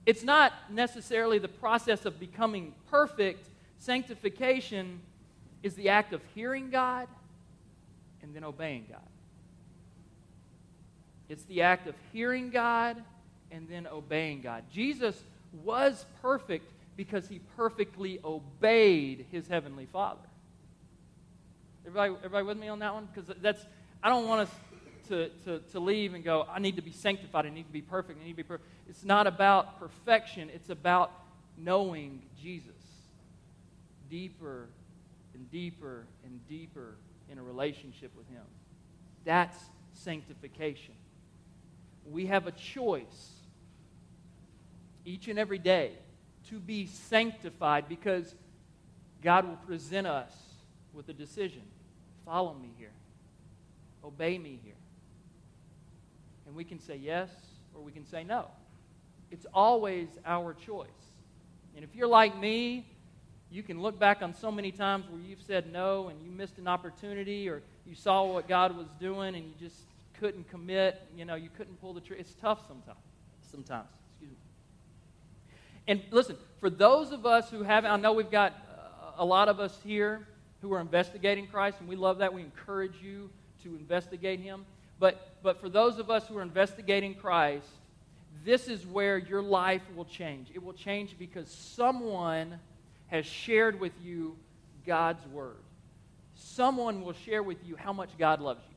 It's 0.06 0.24
not 0.24 0.52
necessarily 0.70 1.40
the 1.40 1.48
process 1.48 2.06
of 2.06 2.20
becoming 2.20 2.74
perfect. 2.90 3.48
Sanctification 3.80 5.00
is 5.64 5.76
the 5.76 5.90
act 5.90 6.12
of 6.12 6.22
hearing 6.36 6.72
God 6.72 7.08
and 8.22 8.36
then 8.36 8.44
obeying 8.44 8.86
God. 8.90 9.00
It's 11.30 11.44
the 11.44 11.62
act 11.62 11.88
of 11.88 11.96
hearing 12.12 12.50
God 12.50 13.02
and 13.52 13.68
then 13.70 13.88
obeying 13.88 14.42
God. 14.42 14.64
Jesus 14.74 15.24
was 15.52 16.06
perfect 16.22 16.72
because 16.96 17.28
he 17.28 17.40
perfectly 17.56 18.20
obeyed 18.24 19.26
his 19.32 19.48
heavenly 19.48 19.86
Father. 19.86 20.20
Everybody, 21.86 22.14
everybody 22.18 22.46
with 22.46 22.58
me 22.58 22.68
on 22.68 22.80
that 22.80 22.94
one? 22.94 23.08
Because 23.14 23.36
that's, 23.42 23.66
I 24.04 24.10
don't 24.10 24.28
want 24.28 24.42
us 24.42 24.56
to, 25.10 25.30
to, 25.46 25.60
to 25.72 25.80
leave 25.80 26.14
and 26.14 26.24
go, 26.24 26.48
I 26.50 26.60
need 26.60 26.76
to 26.76 26.82
be 26.82 26.92
sanctified, 26.92 27.46
I 27.46 27.50
need 27.50 27.66
to 27.66 27.74
be 27.74 27.82
perfect, 27.82 28.20
I 28.22 28.24
need 28.24 28.32
to 28.32 28.38
be 28.38 28.44
perfect. 28.44 28.70
It's 28.88 29.04
not 29.04 29.28
about 29.28 29.80
perfection, 29.80 30.50
it's 30.54 30.70
about 30.70 31.12
knowing 31.58 32.22
Jesus 32.42 32.72
deeper 34.10 34.68
and 35.34 35.50
deeper 35.50 36.06
and 36.26 36.48
deeper 36.48 36.96
in 37.32 37.38
a 37.38 37.44
relationship 37.44 38.12
with 38.16 38.28
Him. 38.30 38.44
That's 39.26 39.58
sanctification. 39.94 40.94
We 42.10 42.26
have 42.28 42.48
a 42.48 42.52
choice 42.52 43.32
each 45.06 45.28
and 45.28 45.38
every 45.40 45.60
day 45.60 45.94
to 46.50 46.60
be 46.60 46.88
sanctified 46.88 47.88
because 47.88 48.36
God 49.22 49.48
will 49.48 49.58
present 49.58 50.08
us 50.08 50.32
with 50.94 51.10
a 51.10 51.14
decision 51.14 51.64
follow 52.26 52.54
me 52.54 52.70
here, 52.78 52.92
obey 54.04 54.38
me 54.38 54.60
here. 54.64 54.76
And 56.46 56.56
we 56.56 56.64
can 56.64 56.80
say 56.80 56.96
yes 56.96 57.30
or 57.74 57.82
we 57.82 57.92
can 57.92 58.06
say 58.06 58.24
no. 58.24 58.48
It's 59.32 59.46
always 59.54 60.08
our 60.26 60.54
choice. 60.54 60.88
And 61.76 61.84
if 61.84 61.96
you're 61.96 62.08
like 62.08 62.38
me, 62.38 62.86
you 63.50 63.64
can 63.64 63.82
look 63.82 64.00
back 64.00 64.22
on 64.22 64.34
so 64.34 64.52
many 64.52 64.72
times 64.72 65.06
where 65.10 65.22
you've 65.22 65.42
said 65.42 65.72
no 65.72 66.08
and 66.08 66.22
you 66.22 66.32
missed 66.32 66.58
an 66.58 66.68
opportunity 66.68 67.50
or 67.50 67.62
you 67.86 67.96
saw 67.96 68.24
what 68.24 68.48
God 68.48 68.78
was 68.78 68.88
doing 69.00 69.36
and 69.36 69.46
you 69.46 69.54
just 69.60 69.82
couldn't 70.20 70.50
commit. 70.50 71.02
You 71.16 71.26
know, 71.26 71.36
you 71.36 71.50
couldn't 71.50 71.80
pull 71.82 71.94
the 71.94 72.02
trigger. 72.02 72.22
It's 72.22 72.34
tough 72.36 72.60
sometimes. 72.68 72.98
Sometimes. 73.52 73.88
And 75.88 76.02
listen, 76.12 76.38
for 76.60 76.70
those 76.70 77.12
of 77.12 77.26
us 77.26 77.50
who 77.50 77.64
haven't, 77.64 77.92
I 77.92 77.98
know 77.98 78.14
we've 78.14 78.32
got 78.32 78.54
uh, 78.54 79.12
a 79.18 79.26
lot 79.26 79.50
of 79.50 79.60
us 79.60 79.78
here 79.84 80.28
who 80.62 80.72
are 80.74 80.80
investigating 80.80 81.48
Christ, 81.48 81.78
and 81.80 81.90
we 81.90 81.96
love 81.96 82.20
that. 82.20 82.34
We 82.34 82.42
encourage 82.42 83.02
you 83.02 83.30
to 83.64 83.76
investigate 83.76 84.40
Him. 84.40 84.66
But, 85.00 85.34
but 85.42 85.60
for 85.60 85.70
those 85.70 85.98
of 85.98 86.12
us 86.12 86.28
who 86.28 86.38
are 86.38 86.44
investigating 86.44 87.16
Christ, 87.16 87.68
this 88.46 88.68
is 88.68 88.86
where 88.86 89.18
your 89.18 89.42
life 89.42 89.82
will 89.96 90.06
change. 90.06 90.50
It 90.54 90.64
will 90.64 90.74
change 90.74 91.16
because 91.18 91.50
someone 91.50 92.60
has 93.08 93.26
shared 93.26 93.80
with 93.80 93.94
you 94.04 94.38
God's 94.86 95.26
Word. 95.28 95.58
Someone 96.36 97.04
will 97.04 97.14
share 97.14 97.44
with 97.44 97.58
you 97.66 97.76
how 97.76 97.94
much 97.94 98.10
God 98.18 98.40
loves 98.40 98.62
you. 98.70 98.76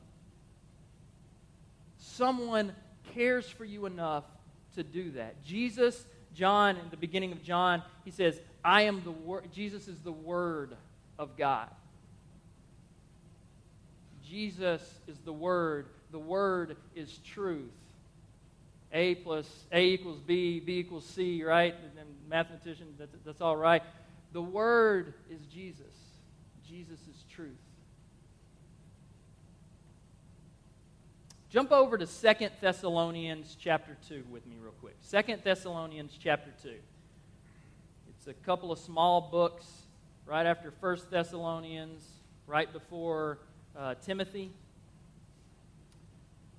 Someone 1.97 2.73
cares 3.13 3.47
for 3.47 3.65
you 3.65 3.85
enough 3.85 4.23
to 4.75 4.83
do 4.83 5.11
that. 5.11 5.43
Jesus 5.43 6.05
John, 6.35 6.77
in 6.77 6.89
the 6.91 6.97
beginning 6.97 7.31
of 7.31 7.41
John, 7.41 7.81
he 8.03 8.11
says, 8.11 8.39
I 8.63 8.83
am 8.83 9.03
the 9.03 9.11
Word. 9.11 9.45
Jesus 9.53 9.87
is 9.87 9.99
the 10.01 10.11
Word 10.11 10.75
of 11.17 11.37
God. 11.37 11.69
Jesus 14.23 14.81
is 15.07 15.17
the 15.19 15.33
Word. 15.33 15.87
The 16.11 16.19
Word 16.19 16.75
is 16.95 17.19
truth. 17.19 17.71
A 18.91 19.15
plus 19.15 19.47
A 19.71 19.81
equals 19.81 20.19
B, 20.19 20.59
B 20.59 20.79
equals 20.79 21.05
C, 21.05 21.43
right? 21.43 21.73
And 21.97 22.07
mathematician, 22.29 22.87
that's, 22.97 23.15
that's 23.25 23.41
all 23.41 23.57
right. 23.57 23.83
The 24.33 24.41
Word 24.41 25.13
is 25.29 25.41
Jesus. 25.45 25.85
Jesus 26.67 26.99
is 26.99 27.23
truth. 27.29 27.51
Jump 31.55 31.71
over 31.71 31.97
to 31.97 32.05
Second 32.05 32.51
Thessalonians 32.59 33.55
chapter 33.57 33.95
2 34.09 34.25
with 34.29 34.45
me, 34.45 34.57
real 34.61 34.73
quick. 34.81 34.97
Second 34.99 35.41
Thessalonians 35.41 36.11
chapter 36.21 36.51
2. 36.61 36.73
It's 38.09 38.27
a 38.27 38.33
couple 38.33 38.73
of 38.73 38.79
small 38.79 39.21
books 39.21 39.65
right 40.25 40.45
after 40.45 40.69
First 40.81 41.09
Thessalonians, 41.09 42.03
right 42.45 42.73
before 42.73 43.37
uh, 43.73 43.95
Timothy. 44.05 44.51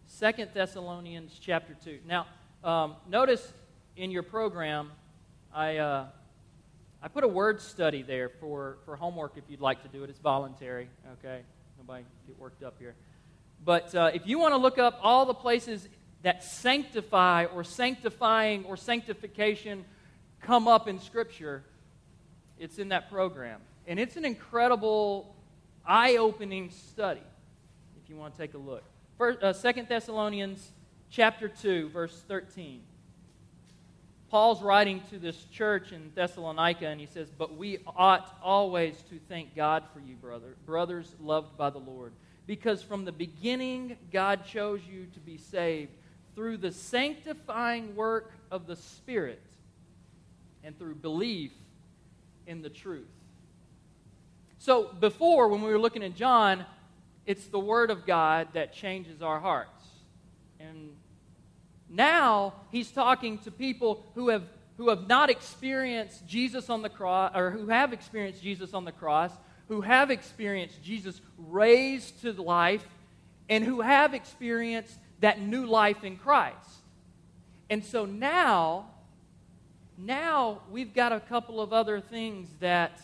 Second 0.06 0.52
Thessalonians 0.54 1.38
chapter 1.42 1.76
2. 1.84 1.98
Now, 2.08 2.26
um, 2.64 2.94
notice 3.06 3.52
in 3.98 4.10
your 4.10 4.22
program, 4.22 4.92
I, 5.54 5.76
uh, 5.76 6.06
I 7.02 7.08
put 7.08 7.22
a 7.22 7.28
word 7.28 7.60
study 7.60 8.00
there 8.00 8.30
for, 8.30 8.78
for 8.86 8.96
homework 8.96 9.32
if 9.36 9.44
you'd 9.50 9.60
like 9.60 9.82
to 9.82 9.88
do 9.88 10.04
it. 10.04 10.08
It's 10.08 10.20
voluntary, 10.20 10.88
okay? 11.18 11.42
Nobody 11.76 12.06
get 12.26 12.38
worked 12.38 12.62
up 12.62 12.76
here. 12.78 12.94
But 13.64 13.94
uh, 13.94 14.10
if 14.14 14.26
you 14.26 14.38
want 14.38 14.54
to 14.54 14.58
look 14.58 14.78
up 14.78 14.98
all 15.02 15.26
the 15.26 15.34
places 15.34 15.88
that 16.22 16.42
sanctify 16.42 17.46
or 17.46 17.64
sanctifying 17.64 18.64
or 18.64 18.76
sanctification 18.76 19.84
come 20.40 20.68
up 20.68 20.88
in 20.88 21.00
Scripture, 21.00 21.62
it's 22.58 22.78
in 22.78 22.88
that 22.90 23.10
program. 23.10 23.60
And 23.86 24.00
it's 24.00 24.16
an 24.16 24.25
incredible, 24.25 25.34
eye 25.86 26.16
opening 26.16 26.70
study 26.70 27.22
if 28.02 28.10
you 28.10 28.16
want 28.16 28.34
to 28.34 28.40
take 28.40 28.54
a 28.54 28.58
look. 28.58 28.82
First, 29.18 29.42
uh, 29.42 29.52
2 29.52 29.82
Thessalonians 29.88 30.72
chapter 31.10 31.48
2, 31.48 31.88
verse 31.90 32.25
13. 32.28 32.82
Paul's 34.28 34.60
writing 34.60 35.00
to 35.10 35.18
this 35.18 35.44
church 35.52 35.92
in 35.92 36.10
Thessalonica, 36.14 36.86
and 36.86 37.00
he 37.00 37.06
says, 37.06 37.30
But 37.30 37.56
we 37.56 37.78
ought 37.96 38.36
always 38.42 38.96
to 39.10 39.18
thank 39.28 39.54
God 39.54 39.84
for 39.94 40.00
you, 40.00 40.16
brother, 40.16 40.56
brothers 40.66 41.14
loved 41.20 41.56
by 41.56 41.70
the 41.70 41.78
Lord 41.78 42.12
because 42.46 42.82
from 42.82 43.04
the 43.04 43.12
beginning, 43.12 43.96
God 44.12 44.44
chose 44.44 44.80
you 44.88 45.06
to 45.14 45.20
be 45.20 45.36
saved 45.36 45.90
through 46.34 46.58
the 46.58 46.70
sanctifying 46.70 47.96
work 47.96 48.32
of 48.50 48.66
the 48.66 48.76
Spirit 48.76 49.42
and 50.62 50.78
through 50.78 50.94
belief 50.96 51.52
in 52.46 52.62
the 52.62 52.70
truth. 52.70 53.08
So, 54.58 54.90
before, 55.00 55.48
when 55.48 55.62
we 55.62 55.70
were 55.70 55.78
looking 55.78 56.02
at 56.02 56.14
John, 56.14 56.64
it's 57.24 57.46
the 57.46 57.58
Word 57.58 57.90
of 57.90 58.06
God 58.06 58.48
that 58.52 58.72
changes 58.72 59.22
our 59.22 59.40
hearts. 59.40 59.84
And 60.60 60.90
now 61.88 62.54
he's 62.70 62.90
talking 62.90 63.38
to 63.38 63.50
people 63.50 64.06
who 64.14 64.28
have, 64.28 64.44
who 64.76 64.88
have 64.88 65.06
not 65.08 65.30
experienced 65.30 66.26
Jesus 66.26 66.70
on 66.70 66.82
the 66.82 66.88
cross, 66.88 67.32
or 67.34 67.50
who 67.50 67.68
have 67.68 67.92
experienced 67.92 68.42
Jesus 68.42 68.74
on 68.74 68.84
the 68.84 68.92
cross, 68.92 69.32
who 69.68 69.80
have 69.80 70.11
experienced 70.11 70.82
Jesus 70.82 71.20
raised 71.38 72.20
to 72.23 72.32
life 72.32 72.87
and 73.49 73.64
who 73.64 73.80
have 73.80 74.14
experienced 74.14 74.96
that 75.20 75.40
new 75.40 75.66
life 75.66 76.04
in 76.04 76.16
Christ. 76.16 76.56
And 77.68 77.85
so 77.85 78.04
now, 78.04 78.87
now 79.99 80.61
we've 80.70 80.94
got 80.94 81.12
a 81.12 81.20
couple 81.20 81.61
of 81.61 81.73
other 81.73 82.00
things 82.00 82.49
that 82.61 83.00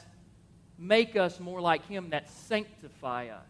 make 0.78 1.16
us 1.16 1.40
more 1.40 1.60
like 1.60 1.86
Him, 1.86 2.10
that 2.10 2.30
sanctify 2.30 3.28
us. 3.28 3.46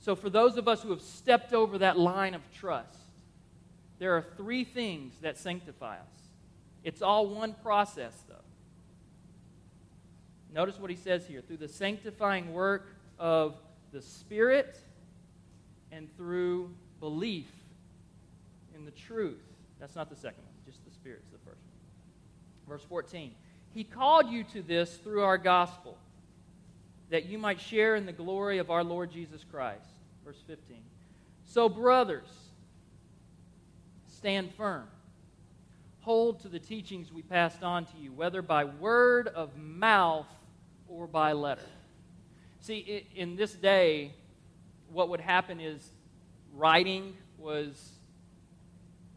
So, 0.00 0.16
for 0.16 0.30
those 0.30 0.56
of 0.56 0.66
us 0.66 0.82
who 0.82 0.90
have 0.90 1.02
stepped 1.02 1.52
over 1.52 1.78
that 1.78 1.98
line 1.98 2.34
of 2.34 2.40
trust, 2.58 2.96
there 3.98 4.16
are 4.16 4.24
three 4.36 4.64
things 4.64 5.12
that 5.20 5.36
sanctify 5.36 5.96
us. 5.96 6.20
It's 6.82 7.02
all 7.02 7.26
one 7.26 7.54
process, 7.62 8.14
though. 8.26 8.34
Notice 10.52 10.78
what 10.78 10.90
he 10.90 10.96
says 10.96 11.26
here 11.26 11.40
through 11.40 11.58
the 11.58 11.68
sanctifying 11.68 12.52
work 12.52 12.88
of 13.18 13.54
the 13.92 14.02
Spirit 14.02 14.78
and 15.92 16.14
through 16.16 16.70
belief 16.98 17.50
in 18.74 18.84
the 18.84 18.90
truth. 18.90 19.42
That's 19.78 19.94
not 19.94 20.10
the 20.10 20.16
second 20.16 20.42
one, 20.44 20.54
just 20.66 20.84
the 20.84 20.90
Spirit's 20.90 21.28
the 21.30 21.38
first 21.38 21.62
one. 22.66 22.76
Verse 22.76 22.84
14 22.88 23.32
He 23.72 23.84
called 23.84 24.28
you 24.28 24.44
to 24.44 24.62
this 24.62 24.96
through 24.96 25.22
our 25.22 25.38
gospel, 25.38 25.96
that 27.10 27.26
you 27.26 27.38
might 27.38 27.60
share 27.60 27.96
in 27.96 28.06
the 28.06 28.12
glory 28.12 28.58
of 28.58 28.70
our 28.70 28.84
Lord 28.84 29.10
Jesus 29.10 29.44
Christ. 29.50 29.88
Verse 30.24 30.42
15 30.46 30.76
So, 31.46 31.68
brothers, 31.68 32.28
stand 34.08 34.52
firm. 34.54 34.86
Hold 36.00 36.40
to 36.40 36.48
the 36.48 36.58
teachings 36.58 37.12
we 37.12 37.22
passed 37.22 37.62
on 37.62 37.84
to 37.84 37.98
you, 37.98 38.12
whether 38.12 38.40
by 38.40 38.64
word 38.64 39.28
of 39.28 39.56
mouth 39.56 40.26
or 40.90 41.06
by 41.06 41.32
letter. 41.32 41.62
See, 42.60 43.06
in 43.14 43.36
this 43.36 43.54
day, 43.54 44.12
what 44.92 45.08
would 45.08 45.20
happen 45.20 45.60
is 45.60 45.88
writing 46.54 47.16
was 47.38 47.92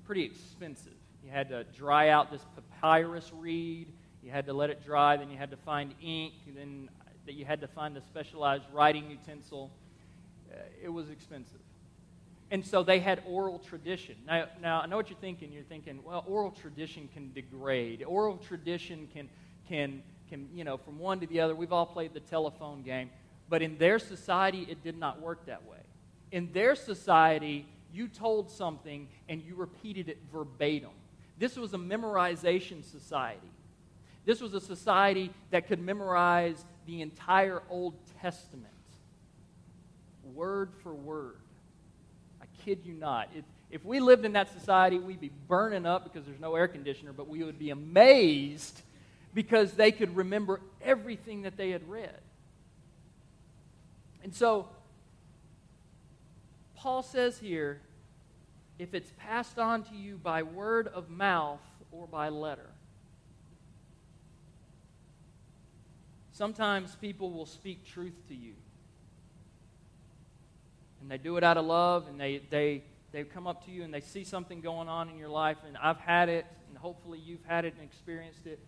pretty 0.05 0.23
expensive. 0.23 0.93
You 1.25 1.31
had 1.31 1.49
to 1.49 1.63
dry 1.63 2.09
out 2.09 2.31
this 2.31 2.45
papyrus 2.55 3.31
reed, 3.33 3.91
you 4.23 4.31
had 4.31 4.45
to 4.45 4.53
let 4.53 4.69
it 4.69 4.85
dry, 4.85 5.17
then 5.17 5.29
you 5.29 5.37
had 5.37 5.51
to 5.51 5.57
find 5.57 5.93
ink, 6.01 6.33
then 6.55 6.89
that 7.25 7.33
you 7.33 7.45
had 7.45 7.61
to 7.61 7.67
find 7.67 7.97
a 7.97 8.01
specialized 8.01 8.65
writing 8.71 9.09
utensil. 9.09 9.71
Uh, 10.51 10.57
it 10.81 10.89
was 10.89 11.09
expensive. 11.09 11.59
And 12.51 12.65
so 12.65 12.83
they 12.83 12.99
had 12.99 13.23
oral 13.25 13.59
tradition. 13.59 14.15
Now, 14.27 14.45
now, 14.61 14.81
I 14.81 14.85
know 14.85 14.97
what 14.97 15.09
you're 15.09 15.17
thinking. 15.19 15.51
You're 15.51 15.63
thinking, 15.63 16.03
well, 16.03 16.23
oral 16.27 16.51
tradition 16.51 17.09
can 17.11 17.31
degrade. 17.33 18.03
Oral 18.03 18.37
tradition 18.37 19.07
can, 19.11 19.27
can, 19.67 20.01
can, 20.29 20.47
you 20.53 20.63
know, 20.63 20.77
from 20.77 20.99
one 20.99 21.19
to 21.19 21.27
the 21.27 21.41
other. 21.41 21.55
We've 21.55 21.73
all 21.73 21.85
played 21.85 22.13
the 22.13 22.19
telephone 22.19 22.81
game. 22.81 23.09
But 23.49 23.61
in 23.61 23.77
their 23.77 23.99
society, 23.99 24.65
it 24.69 24.83
did 24.83 24.97
not 24.97 25.21
work 25.21 25.45
that 25.45 25.67
way. 25.67 25.77
In 26.31 26.51
their 26.53 26.75
society, 26.75 27.65
you 27.93 28.07
told 28.07 28.49
something 28.49 29.07
and 29.29 29.41
you 29.41 29.55
repeated 29.55 30.09
it 30.09 30.17
verbatim. 30.31 30.89
This 31.37 31.55
was 31.55 31.73
a 31.73 31.77
memorization 31.77 32.83
society. 32.83 33.39
This 34.25 34.41
was 34.41 34.53
a 34.53 34.61
society 34.61 35.31
that 35.51 35.67
could 35.67 35.79
memorize 35.79 36.63
the 36.87 37.01
entire 37.01 37.61
Old 37.69 37.93
Testament, 38.21 38.67
word 40.33 40.71
for 40.81 40.93
word 40.93 41.35
I 42.41 42.45
kid 42.65 42.79
you 42.83 42.93
not. 42.93 43.29
If, 43.35 43.45
if 43.71 43.85
we 43.85 43.99
lived 43.99 44.25
in 44.25 44.33
that 44.33 44.51
society, 44.51 44.99
we'd 44.99 45.21
be 45.21 45.31
burning 45.47 45.85
up 45.85 46.03
because 46.03 46.25
there's 46.25 46.39
no 46.39 46.55
air 46.55 46.67
conditioner, 46.67 47.13
but 47.13 47.27
we 47.27 47.43
would 47.43 47.59
be 47.59 47.69
amazed 47.69 48.81
because 49.33 49.73
they 49.73 49.91
could 49.91 50.15
remember 50.15 50.61
everything 50.81 51.43
that 51.43 51.57
they 51.57 51.71
had 51.71 51.87
read. 51.89 52.19
And 54.23 54.33
so, 54.33 54.67
Paul 56.75 57.03
says 57.03 57.39
here 57.39 57.81
if 58.79 58.93
it's 58.93 59.11
passed 59.17 59.59
on 59.59 59.83
to 59.83 59.95
you 59.95 60.17
by 60.17 60.43
word 60.43 60.87
of 60.87 61.09
mouth 61.09 61.61
or 61.91 62.07
by 62.07 62.29
letter, 62.29 62.69
sometimes 66.31 66.95
people 66.95 67.31
will 67.31 67.45
speak 67.45 67.85
truth 67.85 68.27
to 68.27 68.35
you 68.35 68.53
and 71.03 71.11
they 71.11 71.17
do 71.17 71.35
it 71.37 71.43
out 71.43 71.57
of 71.57 71.65
love 71.65 72.07
and 72.07 72.19
they, 72.19 72.41
they, 72.49 72.81
they 73.11 73.23
come 73.23 73.45
up 73.45 73.65
to 73.65 73.71
you 73.71 73.83
and 73.83 73.93
they 73.93 73.99
see 73.99 74.23
something 74.23 74.61
going 74.61 74.87
on 74.87 75.09
in 75.09 75.17
your 75.17 75.29
life 75.29 75.57
and 75.67 75.77
i've 75.77 75.99
had 75.99 76.29
it 76.29 76.45
and 76.69 76.77
hopefully 76.77 77.19
you've 77.19 77.43
had 77.45 77.65
it 77.65 77.73
and 77.77 77.83
experienced 77.83 78.47
it 78.47 78.59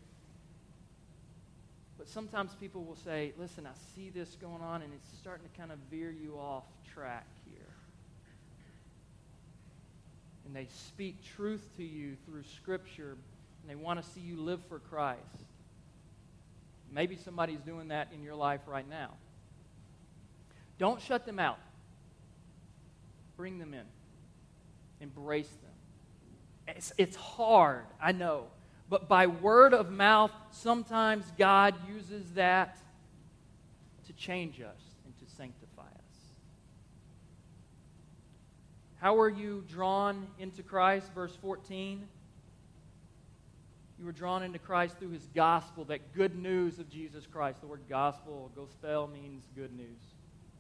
but 2.05 2.12
sometimes 2.13 2.53
people 2.59 2.83
will 2.83 2.96
say 2.96 3.33
listen 3.37 3.65
i 3.65 3.72
see 3.96 4.09
this 4.09 4.37
going 4.39 4.61
on 4.61 4.81
and 4.81 4.94
it's 4.94 5.18
starting 5.20 5.46
to 5.50 5.57
kind 5.57 5.72
of 5.72 5.79
veer 5.89 6.11
you 6.11 6.35
off 6.37 6.63
track 6.94 7.25
here 7.46 7.55
and 10.46 10.55
they 10.55 10.68
speak 10.72 11.18
truth 11.35 11.68
to 11.77 11.83
you 11.83 12.15
through 12.25 12.44
scripture 12.55 13.18
and 13.61 13.70
they 13.70 13.75
want 13.75 14.01
to 14.01 14.09
see 14.11 14.22
you 14.22 14.39
live 14.39 14.61
for 14.70 14.79
christ 14.79 15.20
maybe 16.94 17.15
somebody's 17.15 17.61
doing 17.61 17.87
that 17.87 18.07
in 18.13 18.22
your 18.22 18.35
life 18.35 18.61
right 18.68 18.89
now 18.89 19.09
don't 20.77 21.01
shut 21.01 21.25
them 21.25 21.39
out 21.39 21.57
Bring 23.37 23.59
them 23.59 23.74
in. 23.74 23.85
Embrace 25.01 25.50
them. 25.50 26.75
It's, 26.75 26.94
it's 26.98 27.15
hard, 27.15 27.85
I 28.01 28.11
know. 28.11 28.46
But 28.89 29.07
by 29.07 29.27
word 29.27 29.74
of 29.74 29.91
mouth, 29.91 30.31
sometimes 30.51 31.25
God 31.37 31.75
uses 31.87 32.31
that 32.33 32.77
to 34.05 34.13
change 34.13 34.61
us 34.61 34.81
and 35.05 35.17
to 35.17 35.35
sanctify 35.35 35.81
us. 35.81 36.17
How 39.00 39.15
were 39.15 39.29
you 39.29 39.63
drawn 39.67 40.27
into 40.39 40.61
Christ? 40.61 41.11
Verse 41.13 41.35
14. 41.41 42.07
You 43.98 44.05
were 44.05 44.11
drawn 44.11 44.43
into 44.43 44.59
Christ 44.59 45.00
through 45.00 45.11
his 45.11 45.27
gospel, 45.33 45.85
that 45.85 46.13
good 46.13 46.37
news 46.37 46.79
of 46.79 46.89
Jesus 46.89 47.25
Christ. 47.25 47.61
The 47.61 47.67
word 47.67 47.83
gospel, 47.89 48.51
gospel, 48.55 49.07
means 49.07 49.45
good 49.55 49.75
news. 49.75 49.87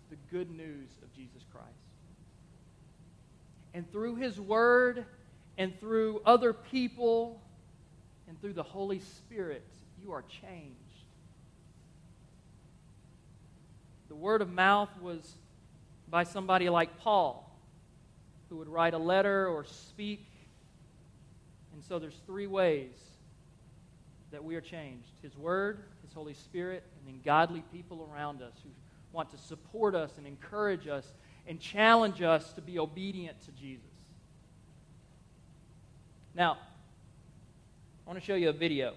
The 0.09 0.17
good 0.31 0.49
news 0.49 0.89
of 1.03 1.13
Jesus 1.13 1.43
Christ 1.51 1.85
and 3.75 3.91
through 3.91 4.15
His 4.15 4.39
Word 4.39 5.05
and 5.57 5.77
through 5.79 6.21
other 6.25 6.53
people 6.53 7.41
and 8.27 8.39
through 8.41 8.53
the 8.53 8.63
Holy 8.63 8.99
Spirit, 8.99 9.63
you 10.01 10.11
are 10.11 10.23
changed. 10.23 10.75
The 14.07 14.15
word 14.15 14.41
of 14.41 14.51
mouth 14.51 14.89
was 15.01 15.35
by 16.07 16.23
somebody 16.23 16.69
like 16.69 16.99
Paul, 16.99 17.51
who 18.49 18.57
would 18.57 18.69
write 18.69 18.93
a 18.93 18.97
letter 18.97 19.47
or 19.47 19.65
speak. 19.65 20.25
And 21.73 21.83
so 21.83 21.99
there's 21.99 22.19
three 22.25 22.47
ways 22.47 22.93
that 24.31 24.43
we 24.43 24.55
are 24.55 24.61
changed 24.61 25.11
His 25.21 25.35
Word, 25.37 25.79
His 26.03 26.13
Holy 26.13 26.33
Spirit, 26.33 26.83
and 26.97 27.13
then 27.13 27.21
godly 27.23 27.63
people 27.71 28.09
around 28.11 28.41
us 28.41 28.53
who 28.63 28.69
want 29.11 29.31
to 29.31 29.37
support 29.37 29.95
us 29.95 30.11
and 30.17 30.27
encourage 30.27 30.87
us 30.87 31.05
and 31.47 31.59
challenge 31.59 32.21
us 32.21 32.53
to 32.53 32.61
be 32.61 32.79
obedient 32.79 33.39
to 33.45 33.51
Jesus. 33.51 33.85
Now, 36.33 36.57
I 38.05 38.09
want 38.11 38.19
to 38.19 38.25
show 38.25 38.35
you 38.35 38.49
a 38.49 38.53
video. 38.53 38.93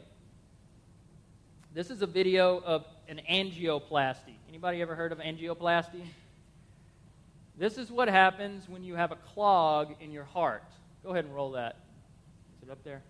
This 1.72 1.90
is 1.90 2.02
a 2.02 2.06
video 2.06 2.60
of 2.60 2.84
an 3.08 3.22
angioplasty. 3.30 4.34
Anybody 4.50 4.82
ever 4.82 4.94
heard 4.94 5.12
of 5.12 5.18
angioplasty? 5.18 6.02
This 7.56 7.78
is 7.78 7.90
what 7.90 8.08
happens 8.08 8.68
when 8.68 8.84
you 8.84 8.96
have 8.96 9.10
a 9.10 9.16
clog 9.16 9.94
in 10.00 10.12
your 10.12 10.24
heart. 10.24 10.62
Go 11.02 11.12
ahead 11.12 11.24
and 11.24 11.34
roll 11.34 11.52
that. 11.52 11.76
Is 12.58 12.68
it 12.68 12.70
up 12.70 12.84
there? 12.84 13.00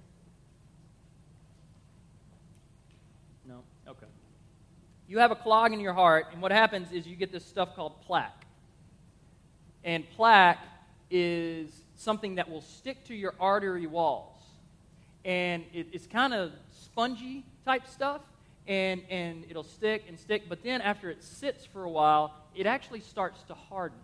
No? 3.44 3.64
Okay. 3.88 4.06
You 5.08 5.18
have 5.18 5.32
a 5.32 5.36
clog 5.36 5.72
in 5.72 5.80
your 5.80 5.94
heart, 5.94 6.26
and 6.32 6.40
what 6.40 6.52
happens 6.52 6.92
is 6.92 7.08
you 7.08 7.16
get 7.16 7.32
this 7.32 7.44
stuff 7.44 7.74
called 7.74 8.00
plaque. 8.02 8.44
And 9.82 10.08
plaque 10.10 10.64
is 11.10 11.72
something 11.96 12.36
that 12.36 12.48
will 12.48 12.60
stick 12.60 13.04
to 13.06 13.16
your 13.16 13.34
artery 13.40 13.88
walls. 13.88 14.36
And 15.28 15.64
it, 15.74 15.88
it's 15.92 16.06
kind 16.06 16.32
of 16.32 16.52
spongy 16.72 17.44
type 17.66 17.86
stuff, 17.86 18.22
and, 18.66 19.02
and 19.10 19.44
it'll 19.50 19.62
stick 19.62 20.04
and 20.08 20.18
stick. 20.18 20.44
But 20.48 20.62
then 20.62 20.80
after 20.80 21.10
it 21.10 21.22
sits 21.22 21.66
for 21.66 21.84
a 21.84 21.90
while, 21.90 22.32
it 22.54 22.64
actually 22.64 23.00
starts 23.00 23.42
to 23.42 23.54
harden. 23.54 23.98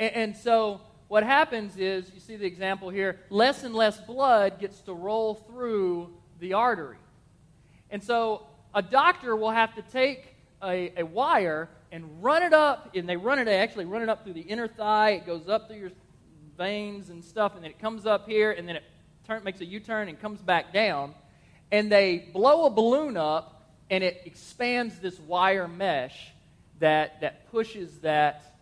And, 0.00 0.12
and 0.14 0.36
so 0.36 0.80
what 1.06 1.22
happens 1.22 1.76
is, 1.76 2.10
you 2.12 2.18
see 2.18 2.34
the 2.34 2.44
example 2.44 2.90
here, 2.90 3.20
less 3.30 3.62
and 3.62 3.72
less 3.72 4.00
blood 4.00 4.58
gets 4.58 4.80
to 4.80 4.92
roll 4.92 5.36
through 5.36 6.12
the 6.40 6.54
artery. 6.54 6.98
And 7.88 8.02
so 8.02 8.48
a 8.74 8.82
doctor 8.82 9.36
will 9.36 9.52
have 9.52 9.76
to 9.76 9.82
take 9.82 10.34
a, 10.60 10.92
a 10.96 11.04
wire 11.04 11.68
and 11.92 12.20
run 12.20 12.42
it 12.42 12.52
up, 12.52 12.96
and 12.96 13.08
they 13.08 13.16
run 13.16 13.38
it, 13.38 13.44
they 13.44 13.58
actually 13.58 13.84
run 13.84 14.02
it 14.02 14.08
up 14.08 14.24
through 14.24 14.32
the 14.32 14.40
inner 14.40 14.66
thigh. 14.66 15.10
It 15.10 15.24
goes 15.24 15.48
up 15.48 15.68
through 15.68 15.78
your 15.78 15.92
veins 16.58 17.10
and 17.10 17.24
stuff, 17.24 17.54
and 17.54 17.62
then 17.62 17.70
it 17.70 17.78
comes 17.78 18.06
up 18.06 18.28
here, 18.28 18.50
and 18.50 18.68
then 18.68 18.74
it 18.74 18.82
turn, 19.26 19.44
makes 19.44 19.60
a 19.60 19.64
U 19.64 19.80
turn 19.80 20.08
and 20.08 20.20
comes 20.20 20.40
back 20.40 20.72
down. 20.72 21.14
And 21.72 21.90
they 21.90 22.28
blow 22.32 22.66
a 22.66 22.70
balloon 22.70 23.16
up, 23.16 23.70
and 23.90 24.04
it 24.04 24.22
expands 24.24 24.98
this 24.98 25.18
wire 25.18 25.68
mesh 25.68 26.32
that, 26.78 27.20
that 27.20 27.50
pushes 27.50 27.98
that 27.98 28.56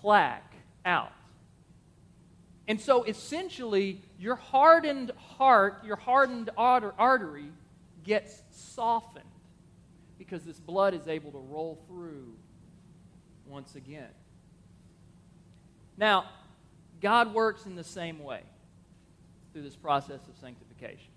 plaque 0.00 0.54
out. 0.84 1.12
And 2.66 2.80
so 2.80 3.02
essentially, 3.04 4.02
your 4.18 4.36
hardened 4.36 5.12
heart, 5.36 5.84
your 5.84 5.96
hardened 5.96 6.50
artery 6.56 7.50
gets 8.04 8.42
softened 8.50 9.24
because 10.18 10.42
this 10.44 10.58
blood 10.58 10.94
is 10.94 11.08
able 11.08 11.32
to 11.32 11.38
roll 11.38 11.82
through 11.86 12.34
once 13.46 13.74
again. 13.74 14.10
Now, 15.96 16.26
God 17.00 17.32
works 17.32 17.64
in 17.64 17.74
the 17.74 17.84
same 17.84 18.22
way 18.22 18.42
through 19.58 19.64
this 19.64 19.76
process 19.76 20.20
of 20.28 20.38
sanctification. 20.40 21.10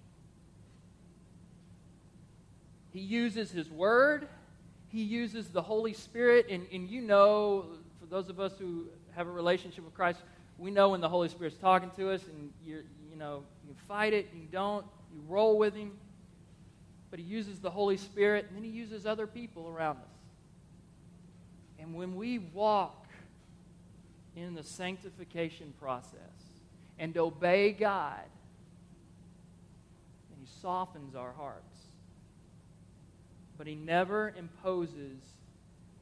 He 2.90 3.00
uses 3.00 3.52
His 3.52 3.70
Word, 3.70 4.28
He 4.88 5.04
uses 5.04 5.50
the 5.50 5.62
Holy 5.62 5.94
Spirit, 5.94 6.48
and, 6.50 6.66
and 6.74 6.90
you 6.90 7.02
know, 7.02 7.66
for 8.00 8.08
those 8.08 8.30
of 8.30 8.40
us 8.40 8.54
who 8.58 8.88
have 9.16 9.28
a 9.28 9.32
relationship 9.32 9.86
with 9.86 9.94
Christ, 9.94 10.22
we 10.58 10.72
know 10.72 10.90
when 10.90 11.02
the 11.02 11.10
Holy 11.10 11.30
Spirit's 11.30 11.58
talking 11.58 11.92
to 11.98 12.10
us, 12.10 12.24
and 12.26 12.52
you're, 12.66 12.82
you 13.12 13.16
know, 13.16 13.44
you 13.68 13.76
fight 13.88 14.12
it, 14.14 14.30
you 14.34 14.48
don't, 14.52 14.88
you 15.14 15.22
roll 15.28 15.60
with 15.60 15.76
Him. 15.76 15.92
But 17.12 17.20
He 17.20 17.26
uses 17.26 17.60
the 17.60 17.70
Holy 17.70 17.98
Spirit, 17.98 18.48
and 18.48 18.58
then 18.58 18.64
He 18.64 18.72
uses 18.72 19.06
other 19.06 19.28
people 19.28 19.68
around 19.68 19.98
us. 19.98 20.18
And 21.78 21.94
when 21.94 22.16
we 22.16 22.40
walk 22.40 23.06
in 24.36 24.56
the 24.56 24.64
sanctification 24.64 25.76
process 25.80 26.41
and 27.02 27.18
obey 27.18 27.72
God, 27.72 28.22
and 30.30 30.40
He 30.40 30.48
softens 30.62 31.16
our 31.16 31.34
hearts. 31.34 31.80
But 33.58 33.66
He 33.66 33.74
never 33.74 34.34
imposes 34.38 35.20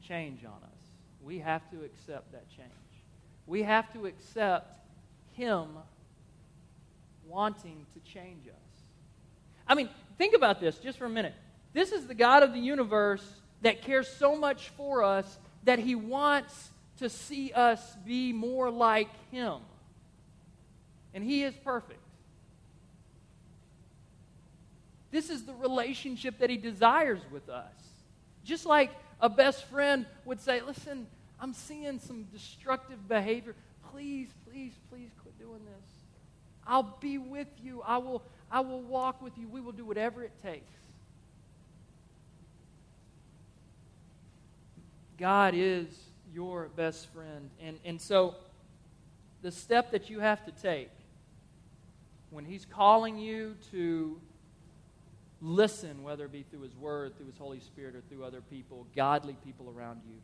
change 0.06 0.44
on 0.44 0.52
us. 0.62 0.78
We 1.22 1.38
have 1.38 1.68
to 1.70 1.82
accept 1.84 2.32
that 2.32 2.48
change. 2.50 2.68
We 3.46 3.62
have 3.62 3.90
to 3.94 4.04
accept 4.04 4.78
Him 5.32 5.68
wanting 7.26 7.86
to 7.94 8.00
change 8.12 8.46
us. 8.46 8.82
I 9.66 9.74
mean, 9.74 9.88
think 10.18 10.34
about 10.34 10.60
this 10.60 10.76
just 10.76 10.98
for 10.98 11.06
a 11.06 11.10
minute. 11.10 11.34
This 11.72 11.92
is 11.92 12.08
the 12.08 12.14
God 12.14 12.42
of 12.42 12.52
the 12.52 12.60
universe 12.60 13.26
that 13.62 13.80
cares 13.80 14.06
so 14.06 14.36
much 14.36 14.68
for 14.76 15.02
us 15.02 15.38
that 15.64 15.78
He 15.78 15.94
wants 15.94 16.70
to 16.98 17.08
see 17.08 17.52
us 17.52 17.96
be 18.04 18.34
more 18.34 18.70
like 18.70 19.08
Him. 19.30 19.60
And 21.14 21.24
He 21.24 21.42
is 21.42 21.54
perfect. 21.64 22.00
This 25.10 25.28
is 25.28 25.44
the 25.44 25.54
relationship 25.54 26.38
that 26.38 26.50
He 26.50 26.56
desires 26.56 27.20
with 27.30 27.48
us. 27.48 27.72
Just 28.44 28.64
like 28.64 28.90
a 29.20 29.28
best 29.28 29.64
friend 29.66 30.06
would 30.24 30.40
say, 30.40 30.60
Listen, 30.60 31.06
I'm 31.40 31.52
seeing 31.54 31.98
some 31.98 32.24
destructive 32.32 33.08
behavior. 33.08 33.54
Please, 33.92 34.28
please, 34.48 34.72
please 34.90 35.10
quit 35.22 35.38
doing 35.38 35.60
this. 35.64 35.90
I'll 36.66 36.96
be 37.00 37.18
with 37.18 37.48
you. 37.62 37.82
I 37.84 37.98
will, 37.98 38.22
I 38.50 38.60
will 38.60 38.82
walk 38.82 39.20
with 39.22 39.36
you. 39.36 39.48
We 39.48 39.60
will 39.60 39.72
do 39.72 39.84
whatever 39.84 40.22
it 40.22 40.32
takes. 40.42 40.70
God 45.18 45.54
is 45.56 45.86
your 46.32 46.68
best 46.76 47.08
friend. 47.08 47.50
And, 47.60 47.78
and 47.84 48.00
so, 48.00 48.36
the 49.42 49.50
step 49.50 49.90
that 49.90 50.08
you 50.08 50.20
have 50.20 50.44
to 50.44 50.52
take 50.52 50.90
when 52.30 52.44
He's 52.44 52.64
calling 52.64 53.18
you 53.18 53.56
to 53.70 54.20
listen, 55.40 56.02
whether 56.02 56.24
it 56.24 56.32
be 56.32 56.42
through 56.42 56.62
His 56.62 56.76
Word, 56.76 57.16
through 57.16 57.26
His 57.26 57.38
Holy 57.38 57.60
Spirit, 57.60 57.96
or 57.96 58.00
through 58.02 58.24
other 58.24 58.40
people, 58.40 58.86
godly 58.94 59.36
people 59.44 59.72
around 59.74 60.00
you, 60.06 60.16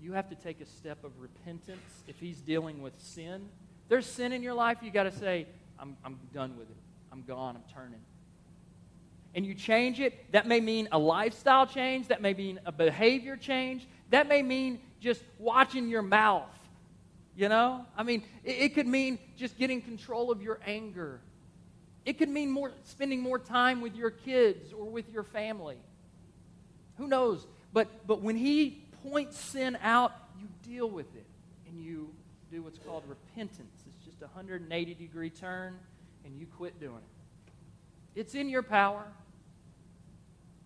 you 0.00 0.12
have 0.12 0.28
to 0.30 0.34
take 0.34 0.60
a 0.60 0.66
step 0.66 1.04
of 1.04 1.12
repentance. 1.18 1.80
If 2.08 2.18
He's 2.18 2.38
dealing 2.38 2.82
with 2.82 3.00
sin, 3.00 3.48
there's 3.88 4.06
sin 4.06 4.32
in 4.32 4.42
your 4.42 4.54
life, 4.54 4.78
you 4.82 4.90
got 4.90 5.04
to 5.04 5.12
say, 5.12 5.46
I'm, 5.78 5.96
I'm 6.04 6.18
done 6.32 6.56
with 6.56 6.70
it. 6.70 6.76
I'm 7.10 7.22
gone. 7.22 7.56
I'm 7.56 7.74
turning. 7.74 8.00
And 9.34 9.44
you 9.44 9.54
change 9.54 10.00
it. 10.00 10.32
That 10.32 10.46
may 10.46 10.60
mean 10.60 10.88
a 10.92 10.98
lifestyle 10.98 11.66
change. 11.66 12.08
That 12.08 12.22
may 12.22 12.34
mean 12.34 12.60
a 12.64 12.72
behavior 12.72 13.36
change. 13.36 13.86
That 14.10 14.28
may 14.28 14.42
mean 14.42 14.80
just 15.00 15.22
watching 15.38 15.88
your 15.88 16.02
mouth. 16.02 16.48
You 17.34 17.48
know? 17.48 17.86
I 17.96 18.02
mean, 18.02 18.22
it, 18.44 18.50
it 18.50 18.74
could 18.74 18.86
mean 18.86 19.18
just 19.36 19.58
getting 19.58 19.80
control 19.80 20.30
of 20.30 20.42
your 20.42 20.60
anger. 20.66 21.20
It 22.04 22.18
could 22.18 22.28
mean 22.28 22.50
more, 22.50 22.72
spending 22.84 23.20
more 23.20 23.38
time 23.38 23.80
with 23.80 23.94
your 23.94 24.10
kids 24.10 24.72
or 24.72 24.84
with 24.84 25.10
your 25.12 25.22
family. 25.22 25.76
Who 26.98 27.06
knows? 27.06 27.46
But, 27.72 28.06
but 28.06 28.22
when 28.22 28.36
he 28.36 28.84
points 29.08 29.38
sin 29.38 29.78
out, 29.82 30.12
you 30.40 30.48
deal 30.62 30.90
with 30.90 31.14
it 31.14 31.26
and 31.68 31.80
you 31.80 32.10
do 32.50 32.62
what's 32.62 32.78
called 32.78 33.04
repentance. 33.08 33.82
It's 33.86 34.04
just 34.04 34.20
a 34.22 34.26
180 34.26 34.94
degree 34.94 35.30
turn 35.30 35.78
and 36.24 36.38
you 36.38 36.46
quit 36.46 36.78
doing 36.80 36.96
it. 36.96 38.20
It's 38.20 38.34
in 38.34 38.48
your 38.48 38.62
power. 38.62 39.04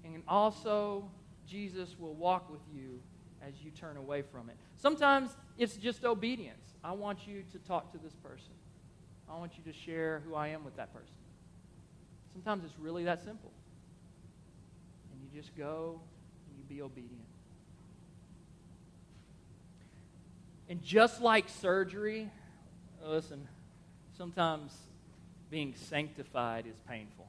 And 0.04 0.22
also, 0.26 1.08
Jesus 1.46 1.96
will 1.98 2.14
walk 2.14 2.50
with 2.50 2.60
you 2.72 3.00
as 3.46 3.54
you 3.62 3.70
turn 3.70 3.96
away 3.96 4.22
from 4.22 4.48
it. 4.48 4.56
Sometimes 4.76 5.36
it's 5.58 5.76
just 5.76 6.04
obedience. 6.04 6.74
I 6.82 6.92
want 6.92 7.26
you 7.26 7.44
to 7.52 7.58
talk 7.58 7.92
to 7.92 7.98
this 7.98 8.14
person. 8.14 8.52
I 9.28 9.36
want 9.38 9.52
you 9.56 9.72
to 9.72 9.78
share 9.78 10.22
who 10.26 10.34
I 10.34 10.48
am 10.48 10.64
with 10.64 10.76
that 10.76 10.92
person. 10.92 11.14
Sometimes 12.36 12.64
it's 12.66 12.78
really 12.78 13.04
that 13.04 13.24
simple. 13.24 13.50
And 15.10 15.22
you 15.22 15.40
just 15.40 15.56
go 15.56 15.98
and 16.50 16.58
you 16.58 16.64
be 16.68 16.82
obedient. 16.82 17.24
And 20.68 20.82
just 20.82 21.22
like 21.22 21.48
surgery, 21.48 22.28
oh, 23.02 23.12
listen, 23.12 23.48
sometimes 24.18 24.76
being 25.50 25.74
sanctified 25.88 26.66
is 26.66 26.76
painful. 26.86 27.26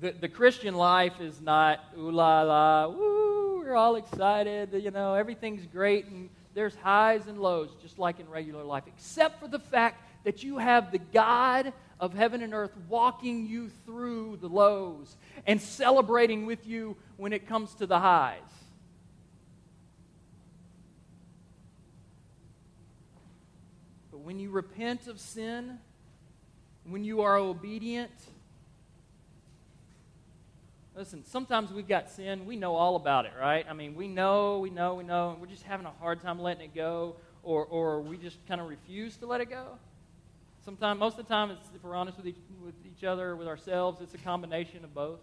The, 0.00 0.12
the 0.12 0.28
Christian 0.28 0.76
life 0.76 1.20
is 1.20 1.40
not 1.40 1.80
ooh 1.98 2.12
la 2.12 2.42
la, 2.42 2.86
woo, 2.86 3.64
we're 3.64 3.74
all 3.74 3.96
excited, 3.96 4.80
you 4.80 4.92
know, 4.92 5.14
everything's 5.14 5.66
great, 5.66 6.04
and 6.04 6.30
there's 6.54 6.76
highs 6.76 7.26
and 7.26 7.40
lows, 7.40 7.70
just 7.82 7.98
like 7.98 8.20
in 8.20 8.30
regular 8.30 8.62
life, 8.62 8.84
except 8.86 9.40
for 9.40 9.48
the 9.48 9.58
fact 9.58 10.05
that 10.26 10.42
you 10.42 10.58
have 10.58 10.90
the 10.90 10.98
God 10.98 11.72
of 12.00 12.12
heaven 12.12 12.42
and 12.42 12.52
earth 12.52 12.72
walking 12.88 13.46
you 13.46 13.70
through 13.84 14.36
the 14.40 14.48
lows 14.48 15.16
and 15.46 15.62
celebrating 15.62 16.46
with 16.46 16.66
you 16.66 16.96
when 17.16 17.32
it 17.32 17.46
comes 17.46 17.72
to 17.76 17.86
the 17.86 18.00
highs. 18.00 18.40
But 24.10 24.18
when 24.18 24.40
you 24.40 24.50
repent 24.50 25.06
of 25.06 25.20
sin, 25.20 25.78
when 26.88 27.04
you 27.04 27.20
are 27.20 27.36
obedient, 27.36 28.10
listen, 30.96 31.24
sometimes 31.24 31.72
we've 31.72 31.86
got 31.86 32.10
sin, 32.10 32.46
we 32.46 32.56
know 32.56 32.74
all 32.74 32.96
about 32.96 33.26
it, 33.26 33.32
right? 33.40 33.64
I 33.70 33.74
mean, 33.74 33.94
we 33.94 34.08
know, 34.08 34.58
we 34.58 34.70
know, 34.70 34.96
we 34.96 35.04
know, 35.04 35.30
and 35.30 35.40
we're 35.40 35.46
just 35.46 35.62
having 35.62 35.86
a 35.86 35.92
hard 36.00 36.20
time 36.20 36.40
letting 36.40 36.64
it 36.64 36.74
go, 36.74 37.14
or, 37.44 37.64
or 37.64 38.00
we 38.00 38.16
just 38.16 38.44
kind 38.48 38.60
of 38.60 38.68
refuse 38.68 39.16
to 39.18 39.26
let 39.26 39.40
it 39.40 39.48
go. 39.48 39.78
Sometimes, 40.66 40.98
most 40.98 41.16
of 41.16 41.28
the 41.28 41.32
time, 41.32 41.52
if 41.52 41.84
we're 41.84 41.94
honest 41.94 42.16
with 42.16 42.26
each, 42.26 42.40
with 42.60 42.74
each 42.84 43.04
other, 43.04 43.36
with 43.36 43.46
ourselves, 43.46 44.00
it's 44.00 44.14
a 44.14 44.18
combination 44.18 44.82
of 44.82 44.92
both. 44.92 45.20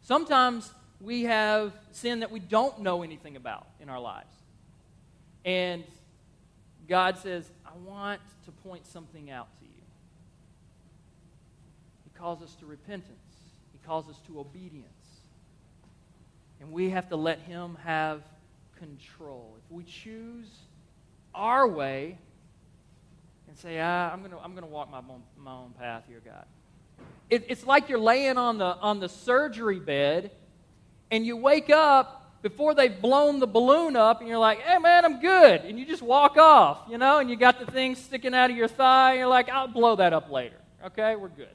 Sometimes 0.00 0.72
we 1.02 1.24
have 1.24 1.74
sin 1.90 2.20
that 2.20 2.30
we 2.30 2.40
don't 2.40 2.80
know 2.80 3.02
anything 3.02 3.36
about 3.36 3.66
in 3.78 3.90
our 3.90 4.00
lives. 4.00 4.34
And 5.44 5.84
God 6.88 7.18
says, 7.18 7.50
I 7.66 7.76
want 7.84 8.22
to 8.46 8.52
point 8.66 8.86
something 8.86 9.30
out 9.30 9.48
to 9.58 9.66
you. 9.66 9.82
He 12.04 12.18
calls 12.18 12.40
us 12.40 12.54
to 12.54 12.64
repentance, 12.64 13.10
He 13.70 13.86
calls 13.86 14.08
us 14.08 14.16
to 14.28 14.40
obedience. 14.40 14.86
And 16.58 16.72
we 16.72 16.88
have 16.88 17.10
to 17.10 17.16
let 17.16 17.40
Him 17.40 17.76
have 17.84 18.22
control. 18.78 19.58
If 19.62 19.70
we 19.70 19.84
choose 19.84 20.48
our 21.34 21.68
way 21.68 22.16
and 23.52 23.58
say, 23.58 23.78
ah, 23.78 24.10
I'm 24.10 24.20
going 24.20 24.30
to 24.30 24.38
I'm 24.38 24.54
gonna 24.54 24.66
walk 24.66 24.90
my 24.90 24.96
own, 24.96 25.22
my 25.36 25.52
own 25.52 25.74
path 25.78 26.04
here, 26.08 26.22
God. 26.24 26.46
It, 27.28 27.44
it's 27.50 27.66
like 27.66 27.90
you're 27.90 27.98
laying 27.98 28.38
on 28.38 28.56
the, 28.56 28.64
on 28.64 28.98
the 28.98 29.10
surgery 29.10 29.78
bed 29.78 30.30
and 31.10 31.26
you 31.26 31.36
wake 31.36 31.68
up 31.68 32.40
before 32.40 32.74
they've 32.74 32.98
blown 33.02 33.40
the 33.40 33.46
balloon 33.46 33.94
up 33.94 34.20
and 34.20 34.28
you're 34.28 34.38
like, 34.38 34.60
hey 34.60 34.78
man, 34.78 35.04
I'm 35.04 35.20
good. 35.20 35.66
And 35.66 35.78
you 35.78 35.84
just 35.84 36.00
walk 36.00 36.38
off, 36.38 36.84
you 36.88 36.96
know, 36.96 37.18
and 37.18 37.28
you 37.28 37.36
got 37.36 37.58
the 37.58 37.70
thing 37.70 37.94
sticking 37.94 38.32
out 38.32 38.50
of 38.50 38.56
your 38.56 38.68
thigh. 38.68 39.10
And 39.10 39.18
you're 39.18 39.28
like, 39.28 39.50
I'll 39.50 39.68
blow 39.68 39.96
that 39.96 40.14
up 40.14 40.30
later. 40.30 40.56
Okay, 40.86 41.14
we're 41.14 41.28
good. 41.28 41.48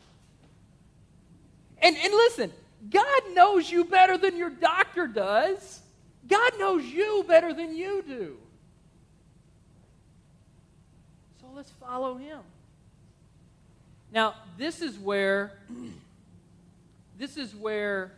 And, 1.82 1.98
and 1.98 2.14
listen, 2.14 2.54
God 2.92 3.22
knows 3.34 3.72
you 3.72 3.86
better 3.86 4.20
than 4.20 4.38
your 4.38 4.52
doctor 4.52 5.08
does. 5.08 5.82
God 6.28 6.60
knows 6.60 6.86
you 6.86 7.26
better 7.28 7.56
than 7.56 7.76
you 7.76 8.04
do. 8.08 8.38
So 11.47 11.47
let's 11.58 11.72
follow 11.72 12.15
him. 12.15 12.39
Now, 14.12 14.36
this 14.60 14.80
is 14.80 14.98
where 15.00 15.54
this 17.17 17.36
is 17.36 17.56
where 17.56 18.12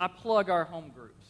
I 0.00 0.08
plug 0.08 0.50
our 0.50 0.64
home 0.64 0.90
groups. 0.92 1.24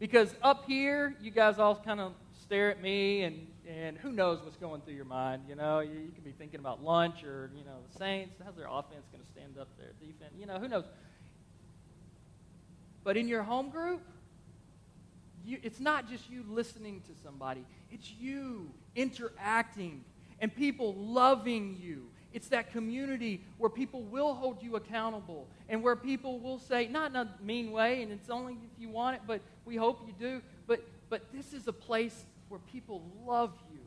Because 0.00 0.34
up 0.42 0.64
here, 0.66 1.14
you 1.20 1.30
guys 1.30 1.60
all 1.60 1.76
kind 1.76 2.00
of 2.00 2.12
stare 2.42 2.70
at 2.70 2.82
me, 2.82 3.22
and, 3.22 3.46
and 3.68 3.96
who 3.98 4.10
knows 4.10 4.42
what's 4.42 4.56
going 4.56 4.80
through 4.80 4.94
your 4.94 5.04
mind. 5.04 5.42
You 5.48 5.54
know, 5.54 5.78
you, 5.78 5.92
you 5.92 6.10
could 6.12 6.24
be 6.24 6.32
thinking 6.32 6.58
about 6.58 6.82
lunch 6.82 7.22
or, 7.22 7.50
you 7.56 7.64
know, 7.64 7.78
the 7.90 7.98
Saints. 7.98 8.34
How's 8.44 8.56
their 8.56 8.66
offense 8.66 9.06
going 9.12 9.22
to 9.22 9.30
stand 9.30 9.58
up 9.60 9.68
there? 9.78 9.92
Defense? 10.00 10.32
You 10.36 10.46
know, 10.46 10.58
who 10.58 10.66
knows? 10.66 10.84
But 13.04 13.16
in 13.16 13.28
your 13.28 13.44
home 13.44 13.70
group, 13.70 14.02
you, 15.44 15.58
it's 15.62 15.80
not 15.80 16.10
just 16.10 16.28
you 16.28 16.44
listening 16.48 17.00
to 17.02 17.12
somebody, 17.22 17.64
it's 17.92 18.10
you 18.10 18.70
interacting 18.96 20.04
and 20.40 20.54
people 20.54 20.94
loving 20.94 21.76
you 21.80 22.08
It's 22.32 22.48
that 22.48 22.72
community 22.72 23.42
where 23.56 23.70
people 23.70 24.02
will 24.02 24.34
hold 24.34 24.62
you 24.62 24.76
accountable 24.76 25.48
and 25.68 25.82
where 25.82 25.96
people 25.96 26.38
will 26.38 26.58
say, 26.58 26.86
not 26.86 27.10
in 27.10 27.16
a 27.16 27.34
mean 27.42 27.72
way, 27.72 28.02
and 28.02 28.12
it's 28.12 28.28
only 28.28 28.52
if 28.52 28.80
you 28.80 28.88
want 28.90 29.16
it, 29.16 29.22
but 29.26 29.40
we 29.64 29.76
hope 29.76 30.06
you 30.06 30.14
do. 30.18 30.42
But, 30.66 30.86
but 31.08 31.32
this 31.32 31.52
is 31.54 31.68
a 31.68 31.72
place 31.72 32.26
where 32.48 32.60
people 32.70 33.02
love 33.26 33.52
you. 33.72 33.80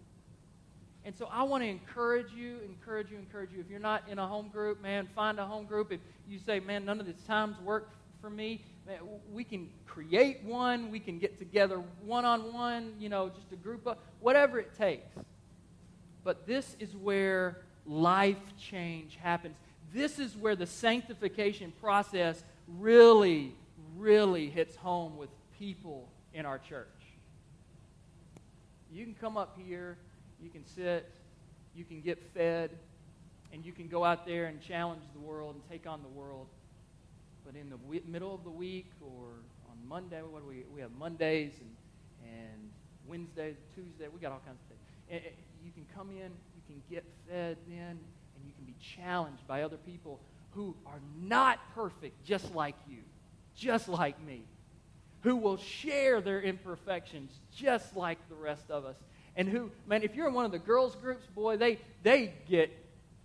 And 1.05 1.15
so 1.15 1.27
I 1.31 1.43
want 1.43 1.63
to 1.63 1.69
encourage 1.69 2.31
you, 2.31 2.59
encourage 2.65 3.11
you, 3.11 3.17
encourage 3.17 3.51
you. 3.51 3.59
If 3.59 3.69
you're 3.69 3.79
not 3.79 4.03
in 4.09 4.19
a 4.19 4.27
home 4.27 4.49
group, 4.49 4.81
man, 4.81 5.07
find 5.15 5.39
a 5.39 5.45
home 5.45 5.65
group. 5.65 5.91
If 5.91 5.99
you 6.27 6.39
say, 6.39 6.59
man, 6.59 6.85
none 6.85 6.99
of 6.99 7.05
these 7.05 7.23
times 7.27 7.59
work 7.61 7.91
for 8.21 8.29
me, 8.29 8.63
man, 8.85 8.99
we 9.31 9.43
can 9.43 9.69
create 9.87 10.43
one. 10.43 10.91
We 10.91 10.99
can 10.99 11.19
get 11.19 11.39
together 11.39 11.81
one 12.05 12.25
on 12.25 12.53
one, 12.53 12.93
you 12.99 13.09
know, 13.09 13.29
just 13.29 13.51
a 13.51 13.55
group 13.55 13.87
of 13.87 13.97
whatever 14.19 14.59
it 14.59 14.77
takes. 14.77 15.07
But 16.23 16.45
this 16.45 16.75
is 16.79 16.95
where 16.95 17.57
life 17.86 18.38
change 18.57 19.17
happens. 19.21 19.55
This 19.93 20.19
is 20.19 20.36
where 20.36 20.55
the 20.55 20.67
sanctification 20.67 21.73
process 21.81 22.43
really, 22.79 23.53
really 23.97 24.49
hits 24.49 24.75
home 24.75 25.17
with 25.17 25.29
people 25.57 26.07
in 26.34 26.45
our 26.45 26.60
church. 26.60 26.88
You 28.91 29.05
can 29.05 29.15
come 29.15 29.38
up 29.38 29.57
here, 29.57 29.97
you 30.41 30.49
can 30.49 30.65
sit, 30.65 31.10
you 31.75 31.84
can 31.84 32.01
get 32.01 32.21
fed, 32.34 32.71
and 33.53 33.65
you 33.65 33.71
can 33.71 33.88
go 33.88 34.03
out 34.03 34.25
there 34.25 34.45
and 34.45 34.62
challenge 34.62 35.03
the 35.13 35.19
world 35.19 35.55
and 35.55 35.63
take 35.69 35.89
on 35.89 36.01
the 36.01 36.10
world. 36.10 36.47
But 37.45 37.55
in 37.55 37.69
the 37.69 37.77
w- 37.77 38.03
middle 38.07 38.34
of 38.34 38.43
the 38.43 38.49
week 38.49 38.91
or 39.01 39.27
on 39.69 39.77
Monday, 39.88 40.21
what 40.21 40.43
do 40.43 40.47
we 40.47 40.63
we 40.73 40.81
have 40.81 40.91
Mondays 40.97 41.53
and 41.60 41.69
and 42.23 42.69
Wednesdays, 43.07 43.55
Tuesday, 43.75 44.07
we 44.13 44.19
got 44.19 44.31
all 44.31 44.41
kinds 44.45 44.60
of 44.62 44.67
things. 44.69 44.81
And, 45.10 45.36
you 45.63 45.71
can 45.71 45.86
come 45.95 46.10
in, 46.10 46.32
you 46.56 46.62
can 46.67 46.82
get 46.89 47.06
fed 47.28 47.58
then, 47.67 48.00
and 48.00 48.45
you 48.45 48.52
can 48.56 48.65
be 48.65 48.76
challenged 48.80 49.45
by 49.47 49.63
other 49.63 49.78
people 49.78 50.19
who 50.52 50.76
are 50.86 51.00
not 51.21 51.60
perfect, 51.74 52.24
just 52.26 52.54
like 52.54 52.76
you, 52.88 53.00
just 53.56 53.88
like 53.88 54.21
me 54.26 54.43
who 55.21 55.36
will 55.36 55.58
share 55.58 56.21
their 56.21 56.41
imperfections 56.41 57.32
just 57.56 57.95
like 57.95 58.17
the 58.30 58.36
rest 58.36 58.69
of 58.69 58.86
us. 58.86 58.95
And 59.36 59.47
who, 59.47 59.71
man, 59.88 60.04
if 60.04 60.15
you're 60.15 60.28
in 60.28 60.34
one 60.34 60.45
of 60.45 60.52
the 60.52 60.60
girls' 60.60 60.95
groups, 60.95 61.26
boy, 61.28 61.58
they, 61.58 61.80
they 62.04 62.34
get 62.50 62.76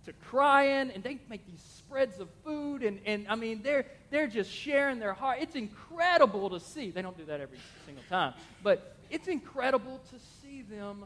to 0.05 0.13
crying 0.13 0.91
and 0.91 1.03
they 1.03 1.19
make 1.29 1.45
these 1.45 1.61
spreads 1.77 2.19
of 2.19 2.29
food. 2.45 2.83
And, 2.83 2.99
and 3.05 3.27
I 3.27 3.35
mean, 3.35 3.61
they're, 3.61 3.85
they're 4.09 4.27
just 4.27 4.49
sharing 4.49 4.99
their 4.99 5.13
heart. 5.13 5.39
It's 5.41 5.55
incredible 5.55 6.49
to 6.51 6.59
see. 6.59 6.91
They 6.91 7.01
don't 7.01 7.17
do 7.17 7.25
that 7.25 7.41
every 7.41 7.57
single 7.85 8.03
time. 8.09 8.33
But 8.63 8.95
it's 9.09 9.27
incredible 9.27 9.99
to 10.11 10.19
see 10.41 10.61
them 10.61 11.05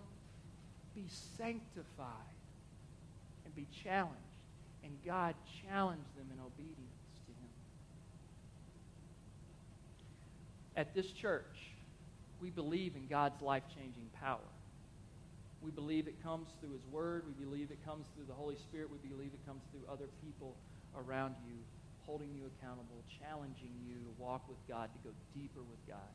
be 0.95 1.06
sanctified 1.38 2.38
and 3.45 3.56
be 3.56 3.67
challenged. 3.84 4.17
And 4.84 4.91
God 5.06 5.36
challenge 5.67 6.06
them 6.17 6.25
in 6.34 6.39
obedience. 6.39 6.77
To 7.25 7.32
Him. 7.32 7.49
At 10.75 10.95
this 10.95 11.12
church, 11.12 11.71
we 12.41 12.49
believe 12.49 12.95
in 12.95 13.08
God's 13.08 13.41
life 13.41 13.63
changing 13.75 14.10
power. 14.19 14.39
We 15.62 15.69
believe 15.69 16.08
it 16.08 16.21
comes 16.23 16.47
through 16.60 16.71
His 16.71 16.86
Word. 16.91 17.23
We 17.27 17.45
believe 17.45 17.69
it 17.69 17.86
comes 17.86 18.08
through 18.15 18.25
the 18.25 18.34
Holy 18.34 18.56
Spirit. 18.56 18.89
We 18.89 18.97
believe 19.08 19.32
it 19.34 19.45
comes 19.45 19.62
through 19.71 19.82
other 19.91 20.08
people 20.25 20.56
around 20.97 21.36
you, 21.45 21.54
holding 22.06 22.34
you 22.34 22.49
accountable, 22.58 23.04
challenging 23.21 23.71
you 23.88 23.95
to 23.95 24.12
walk 24.17 24.49
with 24.49 24.58
God, 24.67 24.89
to 24.91 25.10
go 25.10 25.13
deeper 25.36 25.62
with 25.62 25.88
God. 25.88 26.12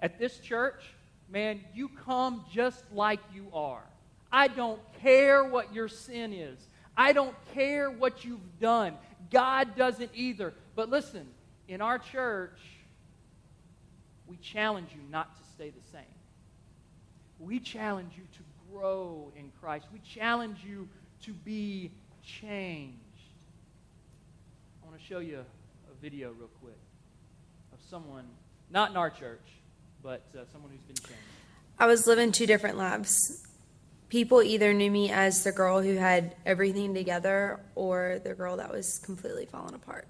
At 0.00 0.18
this 0.18 0.38
church, 0.38 0.82
man, 1.30 1.60
you 1.74 1.88
come 1.88 2.44
just 2.52 2.82
like 2.92 3.20
you 3.34 3.46
are. 3.52 3.82
I 4.32 4.48
don't 4.48 4.80
care 5.00 5.44
what 5.44 5.74
your 5.74 5.88
sin 5.88 6.32
is. 6.32 6.58
I 6.96 7.12
don't 7.12 7.34
care 7.54 7.90
what 7.90 8.24
you've 8.24 8.58
done. 8.60 8.94
God 9.30 9.76
doesn't 9.76 10.10
either. 10.14 10.54
But 10.74 10.90
listen, 10.90 11.26
in 11.68 11.80
our 11.80 11.98
church, 11.98 12.58
we 14.26 14.36
challenge 14.36 14.90
you 14.94 15.00
not 15.10 15.36
to 15.36 15.42
stay 15.54 15.70
the 15.70 15.90
same. 15.90 16.02
We 17.38 17.58
challenge 17.58 18.12
you 18.16 18.24
to 18.32 18.42
grow 18.70 19.32
in 19.36 19.50
Christ. 19.60 19.86
We 19.92 20.00
challenge 20.00 20.58
you 20.66 20.88
to 21.24 21.32
be 21.32 21.90
changed. 22.22 22.96
I 24.82 24.86
want 24.88 25.00
to 25.00 25.04
show 25.04 25.18
you 25.18 25.38
a 25.38 26.02
video 26.02 26.32
real 26.32 26.50
quick 26.60 26.78
of 27.72 27.78
someone, 27.88 28.24
not 28.70 28.90
in 28.90 28.96
our 28.96 29.10
church, 29.10 29.40
but 30.02 30.22
uh, 30.34 30.40
someone 30.52 30.70
who's 30.70 30.80
been 30.82 30.96
changed. 30.96 31.22
I 31.78 31.86
was 31.86 32.06
living 32.06 32.32
two 32.32 32.46
different 32.46 32.76
lives. 32.76 33.46
People 34.08 34.42
either 34.42 34.74
knew 34.74 34.90
me 34.90 35.10
as 35.10 35.44
the 35.44 35.52
girl 35.52 35.80
who 35.80 35.94
had 35.94 36.34
everything 36.44 36.94
together 36.94 37.60
or 37.74 38.20
the 38.24 38.34
girl 38.34 38.56
that 38.56 38.72
was 38.72 38.98
completely 38.98 39.46
falling 39.46 39.74
apart. 39.74 40.08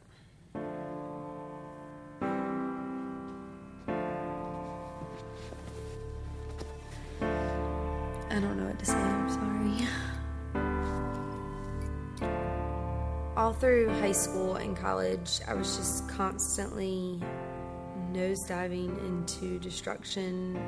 I 8.31 8.38
don't 8.38 8.57
know 8.57 8.66
what 8.66 8.79
to 8.79 8.87
say. 8.87 8.94
I'm 8.94 9.29
sorry. 9.29 9.88
All 13.37 13.53
through 13.53 13.88
high 14.00 14.12
school 14.12 14.57
and 14.57 14.76
college, 14.76 15.40
I 15.46 15.55
was 15.55 15.76
just 15.76 16.09
constantly 16.09 17.20
nosediving 18.12 18.99
into 19.07 19.59
destruction. 19.59 20.59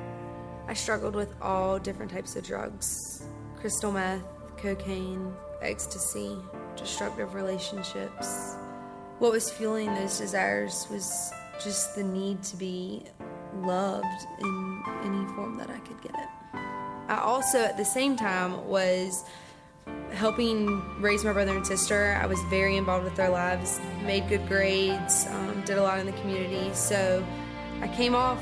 I 0.69 0.75
struggled 0.75 1.15
with 1.15 1.35
all 1.41 1.79
different 1.79 2.11
types 2.11 2.37
of 2.37 2.45
drugs 2.45 3.25
crystal 3.59 3.93
meth, 3.93 4.25
cocaine, 4.57 5.33
ecstasy, 5.61 6.37
destructive 6.77 7.35
relationships. 7.35 8.57
What 9.19 9.31
was 9.31 9.51
fueling 9.51 9.95
those 9.95 10.19
desires 10.19 10.87
was 10.91 11.33
just 11.63 11.95
the 11.95 12.03
need 12.03 12.43
to 12.43 12.57
be 12.57 13.05
loved 13.61 14.27
in 14.41 14.83
any 15.05 15.25
form 15.35 15.57
that 15.59 15.71
I 15.71 15.79
could 15.81 16.01
get 16.03 16.13
it. 16.13 16.29
I 17.09 17.21
also, 17.23 17.59
at 17.59 17.77
the 17.77 17.85
same 17.85 18.17
time, 18.17 18.67
was 18.67 19.25
helping 20.13 21.01
raise 21.01 21.25
my 21.25 21.33
brother 21.33 21.57
and 21.57 21.67
sister. 21.67 22.19
I 22.21 22.27
was 22.27 22.41
very 22.51 22.77
involved 22.77 23.05
with 23.05 23.17
their 23.17 23.31
lives, 23.31 23.81
made 24.05 24.29
good 24.29 24.47
grades, 24.49 25.27
um, 25.29 25.52
did 25.65 25.79
a 25.79 25.83
lot 25.83 25.99
in 25.99 26.07
the 26.07 26.13
community. 26.13 26.73
So 26.75 27.25
I 27.81 27.89
came 27.89 28.15
off 28.15 28.41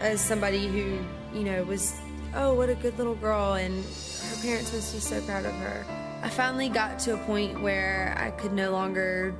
as 0.00 0.20
somebody 0.20 0.66
who, 0.66 0.98
you 1.36 1.44
know, 1.44 1.64
was, 1.64 1.94
oh, 2.34 2.54
what 2.54 2.68
a 2.68 2.74
good 2.74 2.96
little 2.98 3.14
girl, 3.14 3.54
and 3.54 3.84
her 3.84 4.42
parents 4.42 4.72
must 4.72 4.94
be 4.94 5.00
so 5.00 5.20
proud 5.22 5.44
of 5.44 5.54
her. 5.54 5.84
I 6.22 6.28
finally 6.28 6.68
got 6.68 6.98
to 7.00 7.14
a 7.14 7.18
point 7.18 7.60
where 7.60 8.14
I 8.18 8.30
could 8.30 8.52
no 8.52 8.70
longer 8.70 9.34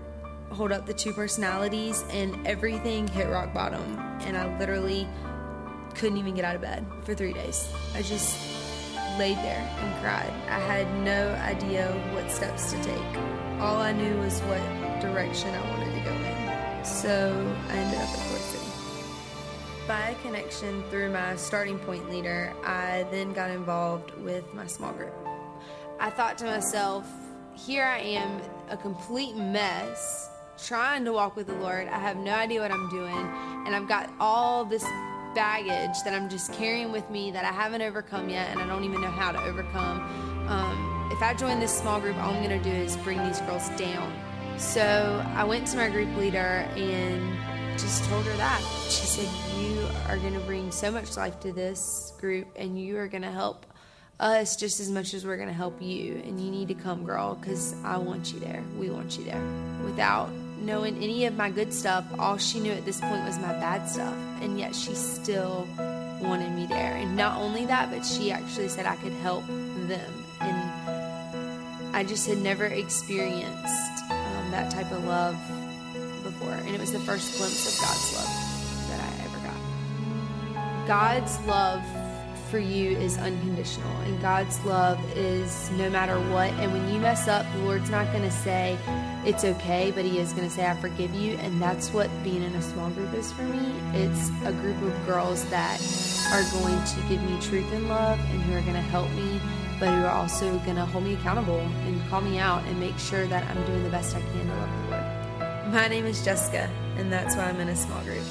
hold 0.50 0.70
up 0.70 0.86
the 0.86 0.94
two 0.94 1.12
personalities, 1.12 2.04
and 2.10 2.46
everything 2.46 3.08
hit 3.08 3.28
rock 3.28 3.52
bottom. 3.52 3.98
And 4.20 4.36
I 4.36 4.56
literally 4.58 5.08
couldn't 5.94 6.18
even 6.18 6.34
get 6.34 6.44
out 6.44 6.54
of 6.54 6.62
bed 6.62 6.86
for 7.02 7.14
three 7.14 7.32
days. 7.32 7.68
I 7.94 8.02
just 8.02 8.38
laid 9.18 9.36
there 9.38 9.60
and 9.78 10.02
cried. 10.02 10.32
I 10.48 10.58
had 10.58 10.86
no 11.04 11.32
idea 11.42 11.88
what 12.12 12.30
steps 12.30 12.72
to 12.72 12.82
take. 12.82 13.20
All 13.60 13.76
I 13.76 13.92
knew 13.92 14.16
was 14.18 14.40
what 14.40 14.60
direction 15.00 15.54
I 15.54 15.70
wanted. 15.70 15.93
So 16.84 17.56
I 17.68 17.72
ended 17.72 17.98
up 17.98 18.08
at 18.08 18.18
Fort 18.18 18.40
City. 18.42 18.64
By 19.88 20.10
a 20.10 20.14
connection 20.16 20.82
through 20.90 21.10
my 21.12 21.34
starting 21.36 21.78
point 21.78 22.10
leader, 22.10 22.52
I 22.62 23.06
then 23.10 23.32
got 23.32 23.50
involved 23.50 24.14
with 24.18 24.52
my 24.52 24.66
small 24.66 24.92
group. 24.92 25.14
I 25.98 26.10
thought 26.10 26.36
to 26.38 26.44
myself, 26.44 27.06
here 27.54 27.84
I 27.84 27.98
am, 27.98 28.40
a 28.68 28.76
complete 28.76 29.34
mess, 29.34 30.28
trying 30.62 31.04
to 31.06 31.12
walk 31.12 31.36
with 31.36 31.46
the 31.46 31.54
Lord. 31.54 31.88
I 31.88 31.98
have 31.98 32.18
no 32.18 32.32
idea 32.32 32.60
what 32.60 32.70
I'm 32.70 32.90
doing, 32.90 33.16
and 33.66 33.74
I've 33.74 33.88
got 33.88 34.10
all 34.20 34.64
this 34.64 34.84
baggage 35.34 35.96
that 36.04 36.12
I'm 36.12 36.28
just 36.28 36.52
carrying 36.52 36.92
with 36.92 37.08
me 37.10 37.30
that 37.30 37.44
I 37.44 37.52
haven't 37.52 37.82
overcome 37.82 38.28
yet 38.28 38.50
and 38.50 38.60
I 38.60 38.66
don't 38.66 38.84
even 38.84 39.00
know 39.00 39.10
how 39.10 39.32
to 39.32 39.42
overcome. 39.42 40.00
Um, 40.48 41.10
if 41.10 41.22
I 41.22 41.34
join 41.34 41.60
this 41.60 41.76
small 41.76 42.00
group, 42.00 42.16
all 42.18 42.34
I'm 42.34 42.42
going 42.42 42.62
to 42.62 42.70
do 42.70 42.74
is 42.74 42.96
bring 42.98 43.18
these 43.24 43.40
girls 43.40 43.68
down. 43.70 44.12
So 44.58 45.24
I 45.34 45.44
went 45.44 45.66
to 45.68 45.76
my 45.76 45.88
group 45.88 46.16
leader 46.16 46.66
and 46.76 47.78
just 47.78 48.04
told 48.04 48.24
her 48.24 48.36
that. 48.36 48.60
She 48.84 49.06
said, 49.06 49.28
You 49.58 49.86
are 50.08 50.16
going 50.18 50.34
to 50.34 50.40
bring 50.40 50.70
so 50.70 50.90
much 50.90 51.16
life 51.16 51.40
to 51.40 51.52
this 51.52 52.12
group 52.20 52.48
and 52.56 52.80
you 52.80 52.96
are 52.98 53.08
going 53.08 53.22
to 53.22 53.30
help 53.30 53.66
us 54.20 54.56
just 54.56 54.80
as 54.80 54.90
much 54.90 55.12
as 55.12 55.26
we're 55.26 55.36
going 55.36 55.48
to 55.48 55.54
help 55.54 55.80
you. 55.82 56.22
And 56.24 56.40
you 56.40 56.50
need 56.50 56.68
to 56.68 56.74
come, 56.74 57.04
girl, 57.04 57.34
because 57.34 57.74
I 57.84 57.96
want 57.98 58.32
you 58.32 58.40
there. 58.40 58.62
We 58.78 58.90
want 58.90 59.18
you 59.18 59.24
there. 59.24 59.42
Without 59.84 60.30
knowing 60.60 60.96
any 61.02 61.26
of 61.26 61.36
my 61.36 61.50
good 61.50 61.72
stuff. 61.72 62.04
All 62.18 62.38
she 62.38 62.60
knew 62.60 62.72
at 62.72 62.84
this 62.84 63.00
point 63.00 63.24
was 63.24 63.38
my 63.38 63.52
bad 63.52 63.88
stuff. 63.88 64.16
And 64.40 64.58
yet 64.58 64.74
she 64.74 64.94
still 64.94 65.66
wanted 66.20 66.52
me 66.52 66.66
there. 66.66 66.94
And 66.94 67.16
not 67.16 67.38
only 67.38 67.66
that, 67.66 67.90
but 67.90 68.04
she 68.04 68.30
actually 68.30 68.68
said 68.68 68.86
I 68.86 68.96
could 68.96 69.12
help 69.12 69.46
them. 69.46 70.24
And 70.40 71.94
I 71.94 72.02
just 72.02 72.26
had 72.26 72.38
never 72.38 72.66
experienced 72.66 74.03
that 74.54 74.70
type 74.70 74.92
of 74.92 75.04
love 75.04 75.36
before. 76.22 76.52
And 76.52 76.68
it 76.68 76.80
was 76.80 76.92
the 76.92 77.00
first 77.00 77.36
glimpse 77.36 77.74
of 77.74 77.84
God's 77.84 78.14
love 78.14 78.88
that 78.88 79.00
I 79.00 79.24
ever 79.24 79.40
got. 79.48 80.86
God's 80.86 81.40
love 81.44 81.82
for 82.50 82.60
you 82.60 82.96
is 82.98 83.18
unconditional, 83.18 83.90
and 84.02 84.20
God's 84.22 84.64
love 84.64 85.00
is 85.16 85.72
no 85.72 85.90
matter 85.90 86.20
what. 86.30 86.52
And 86.52 86.72
when 86.72 86.88
you 86.88 87.00
mess 87.00 87.26
up, 87.26 87.44
the 87.54 87.58
Lord's 87.62 87.90
not 87.90 88.06
going 88.12 88.22
to 88.22 88.30
say 88.30 88.78
it's 89.24 89.44
okay, 89.44 89.90
but 89.90 90.04
He 90.04 90.20
is 90.20 90.32
going 90.32 90.48
to 90.48 90.54
say, 90.54 90.64
I 90.64 90.76
forgive 90.76 91.12
you. 91.16 91.36
And 91.38 91.60
that's 91.60 91.92
what 91.92 92.08
being 92.22 92.44
in 92.44 92.54
a 92.54 92.62
small 92.62 92.90
group 92.90 93.12
is 93.14 93.32
for 93.32 93.42
me. 93.42 93.72
It's 93.92 94.30
a 94.44 94.52
group 94.52 94.80
of 94.82 95.06
girls 95.06 95.44
that 95.50 95.80
are 96.30 96.44
going 96.60 96.84
to 96.84 97.08
give 97.08 97.20
me 97.28 97.40
truth 97.40 97.72
and 97.72 97.88
love 97.88 98.20
and 98.30 98.42
who 98.42 98.52
are 98.56 98.60
going 98.60 98.74
to 98.74 98.80
help 98.80 99.10
me, 99.12 99.40
but 99.80 99.88
who 99.88 100.04
are 100.04 100.10
also 100.10 100.58
going 100.60 100.76
to 100.76 100.84
hold 100.84 101.04
me 101.04 101.14
accountable 101.14 101.58
and 101.58 102.08
call 102.08 102.20
me 102.20 102.38
out 102.38 102.62
and 102.64 102.78
make 102.78 102.98
sure 102.98 103.26
that 103.26 103.44
I'm 103.44 103.66
doing 103.66 103.82
the 103.82 103.90
best 103.90 104.14
I 104.14 104.20
can 104.20 104.46
to 104.46 104.54
love 104.54 104.70
the 104.84 104.90
Lord. 104.90 105.72
My 105.72 105.88
name 105.88 106.06
is 106.06 106.24
Jessica, 106.24 106.70
and 106.96 107.12
that's 107.12 107.34
why 107.36 107.44
I'm 107.44 107.58
in 107.58 107.68
a 107.68 107.76
small 107.76 108.00
group. 108.02 108.22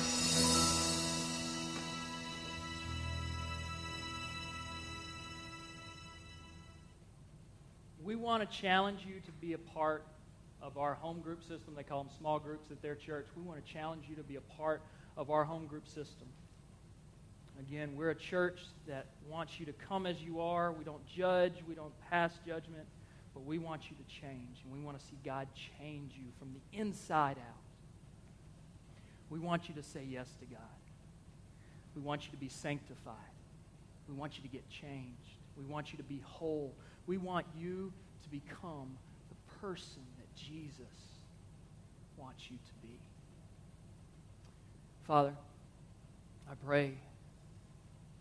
We 8.03 8.15
want 8.15 8.49
to 8.49 8.57
challenge 8.57 9.01
you 9.05 9.19
to 9.25 9.31
be 9.41 9.53
a 9.53 9.57
part 9.57 10.05
of 10.61 10.77
our 10.77 10.93
home 10.93 11.19
group 11.19 11.41
system. 11.41 11.73
They 11.75 11.83
call 11.83 12.03
them 12.03 12.13
small 12.17 12.39
groups 12.39 12.71
at 12.71 12.81
their 12.81 12.95
church. 12.95 13.27
We 13.35 13.43
want 13.43 13.65
to 13.65 13.73
challenge 13.73 14.05
you 14.09 14.15
to 14.15 14.23
be 14.23 14.37
a 14.37 14.41
part 14.57 14.81
of 15.17 15.29
our 15.29 15.43
home 15.43 15.65
group 15.67 15.87
system. 15.87 16.27
Again, 17.59 17.95
we're 17.95 18.09
a 18.09 18.15
church 18.15 18.59
that 18.87 19.05
wants 19.29 19.59
you 19.59 19.65
to 19.65 19.73
come 19.73 20.05
as 20.05 20.21
you 20.21 20.41
are. 20.41 20.71
We 20.71 20.83
don't 20.83 21.05
judge, 21.07 21.53
we 21.67 21.75
don't 21.75 21.93
pass 22.09 22.31
judgment, 22.45 22.85
but 23.33 23.45
we 23.45 23.57
want 23.57 23.83
you 23.89 23.95
to 23.95 24.21
change. 24.21 24.61
And 24.63 24.73
we 24.73 24.79
want 24.79 24.99
to 24.99 25.05
see 25.05 25.17
God 25.23 25.47
change 25.79 26.13
you 26.15 26.25
from 26.39 26.49
the 26.53 26.79
inside 26.79 27.37
out. 27.37 27.61
We 29.29 29.39
want 29.39 29.69
you 29.69 29.75
to 29.75 29.83
say 29.83 30.03
yes 30.07 30.27
to 30.39 30.45
God. 30.45 30.61
We 31.95 32.01
want 32.01 32.25
you 32.25 32.31
to 32.31 32.37
be 32.37 32.49
sanctified. 32.49 33.15
We 34.07 34.15
want 34.15 34.37
you 34.37 34.43
to 34.43 34.49
get 34.49 34.67
changed. 34.69 35.37
We 35.57 35.63
want 35.65 35.91
you 35.91 35.97
to 35.97 36.03
be 36.03 36.21
whole. 36.25 36.73
We 37.05 37.17
want 37.17 37.45
you 37.57 37.91
to 38.23 38.29
become 38.29 38.97
the 39.29 39.59
person 39.59 40.01
that 40.17 40.35
Jesus 40.35 40.85
wants 42.17 42.49
you 42.49 42.57
to 42.57 42.87
be. 42.87 42.99
Father, 45.05 45.33
I 46.49 46.55
pray 46.65 46.95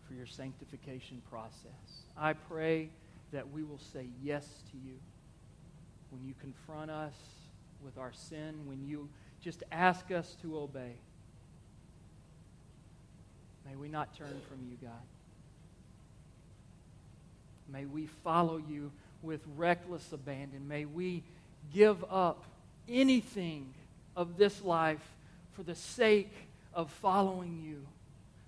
for 0.07 0.13
your 0.13 0.25
sanctification 0.25 1.21
process. 1.29 2.05
I 2.17 2.33
pray 2.33 2.89
that 3.31 3.51
we 3.51 3.63
will 3.63 3.79
say 3.93 4.07
yes 4.21 4.45
to 4.71 4.77
you 4.77 4.95
when 6.11 6.23
you 6.25 6.33
confront 6.39 6.91
us 6.91 7.13
with 7.83 7.97
our 7.97 8.11
sin, 8.13 8.53
when 8.65 8.85
you 8.87 9.09
just 9.41 9.63
ask 9.71 10.11
us 10.11 10.37
to 10.41 10.57
obey. 10.57 10.93
May 13.69 13.75
we 13.75 13.87
not 13.87 14.15
turn 14.15 14.39
from 14.49 14.59
you, 14.69 14.77
God. 14.81 14.91
May 17.71 17.85
we 17.85 18.07
follow 18.23 18.57
you 18.57 18.91
with 19.21 19.41
reckless 19.55 20.11
abandon. 20.11 20.67
May 20.67 20.85
we 20.85 21.23
give 21.73 22.03
up 22.09 22.43
anything 22.87 23.73
of 24.15 24.37
this 24.37 24.61
life 24.61 25.01
for 25.53 25.63
the 25.63 25.75
sake 25.75 26.33
of 26.73 26.91
following 26.91 27.61
you, 27.65 27.85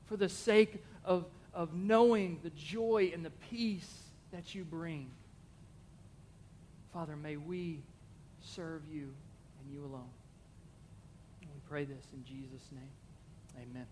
for 0.07 0.17
the 0.17 0.29
sake 0.29 0.83
of, 1.03 1.25
of 1.55 1.73
knowing 1.73 2.39
the 2.43 2.51
joy 2.51 3.11
and 3.13 3.25
the 3.25 3.31
peace 3.49 3.91
that 4.31 4.53
you 4.53 4.65
bring. 4.65 5.09
Father, 6.93 7.15
may 7.15 7.37
we 7.37 7.79
serve 8.43 8.81
you 8.91 9.13
and 9.61 9.73
you 9.73 9.79
alone. 9.85 10.09
We 11.41 11.61
pray 11.69 11.85
this 11.85 12.03
in 12.13 12.23
Jesus' 12.25 12.69
name. 12.71 13.63
Amen. 13.71 13.87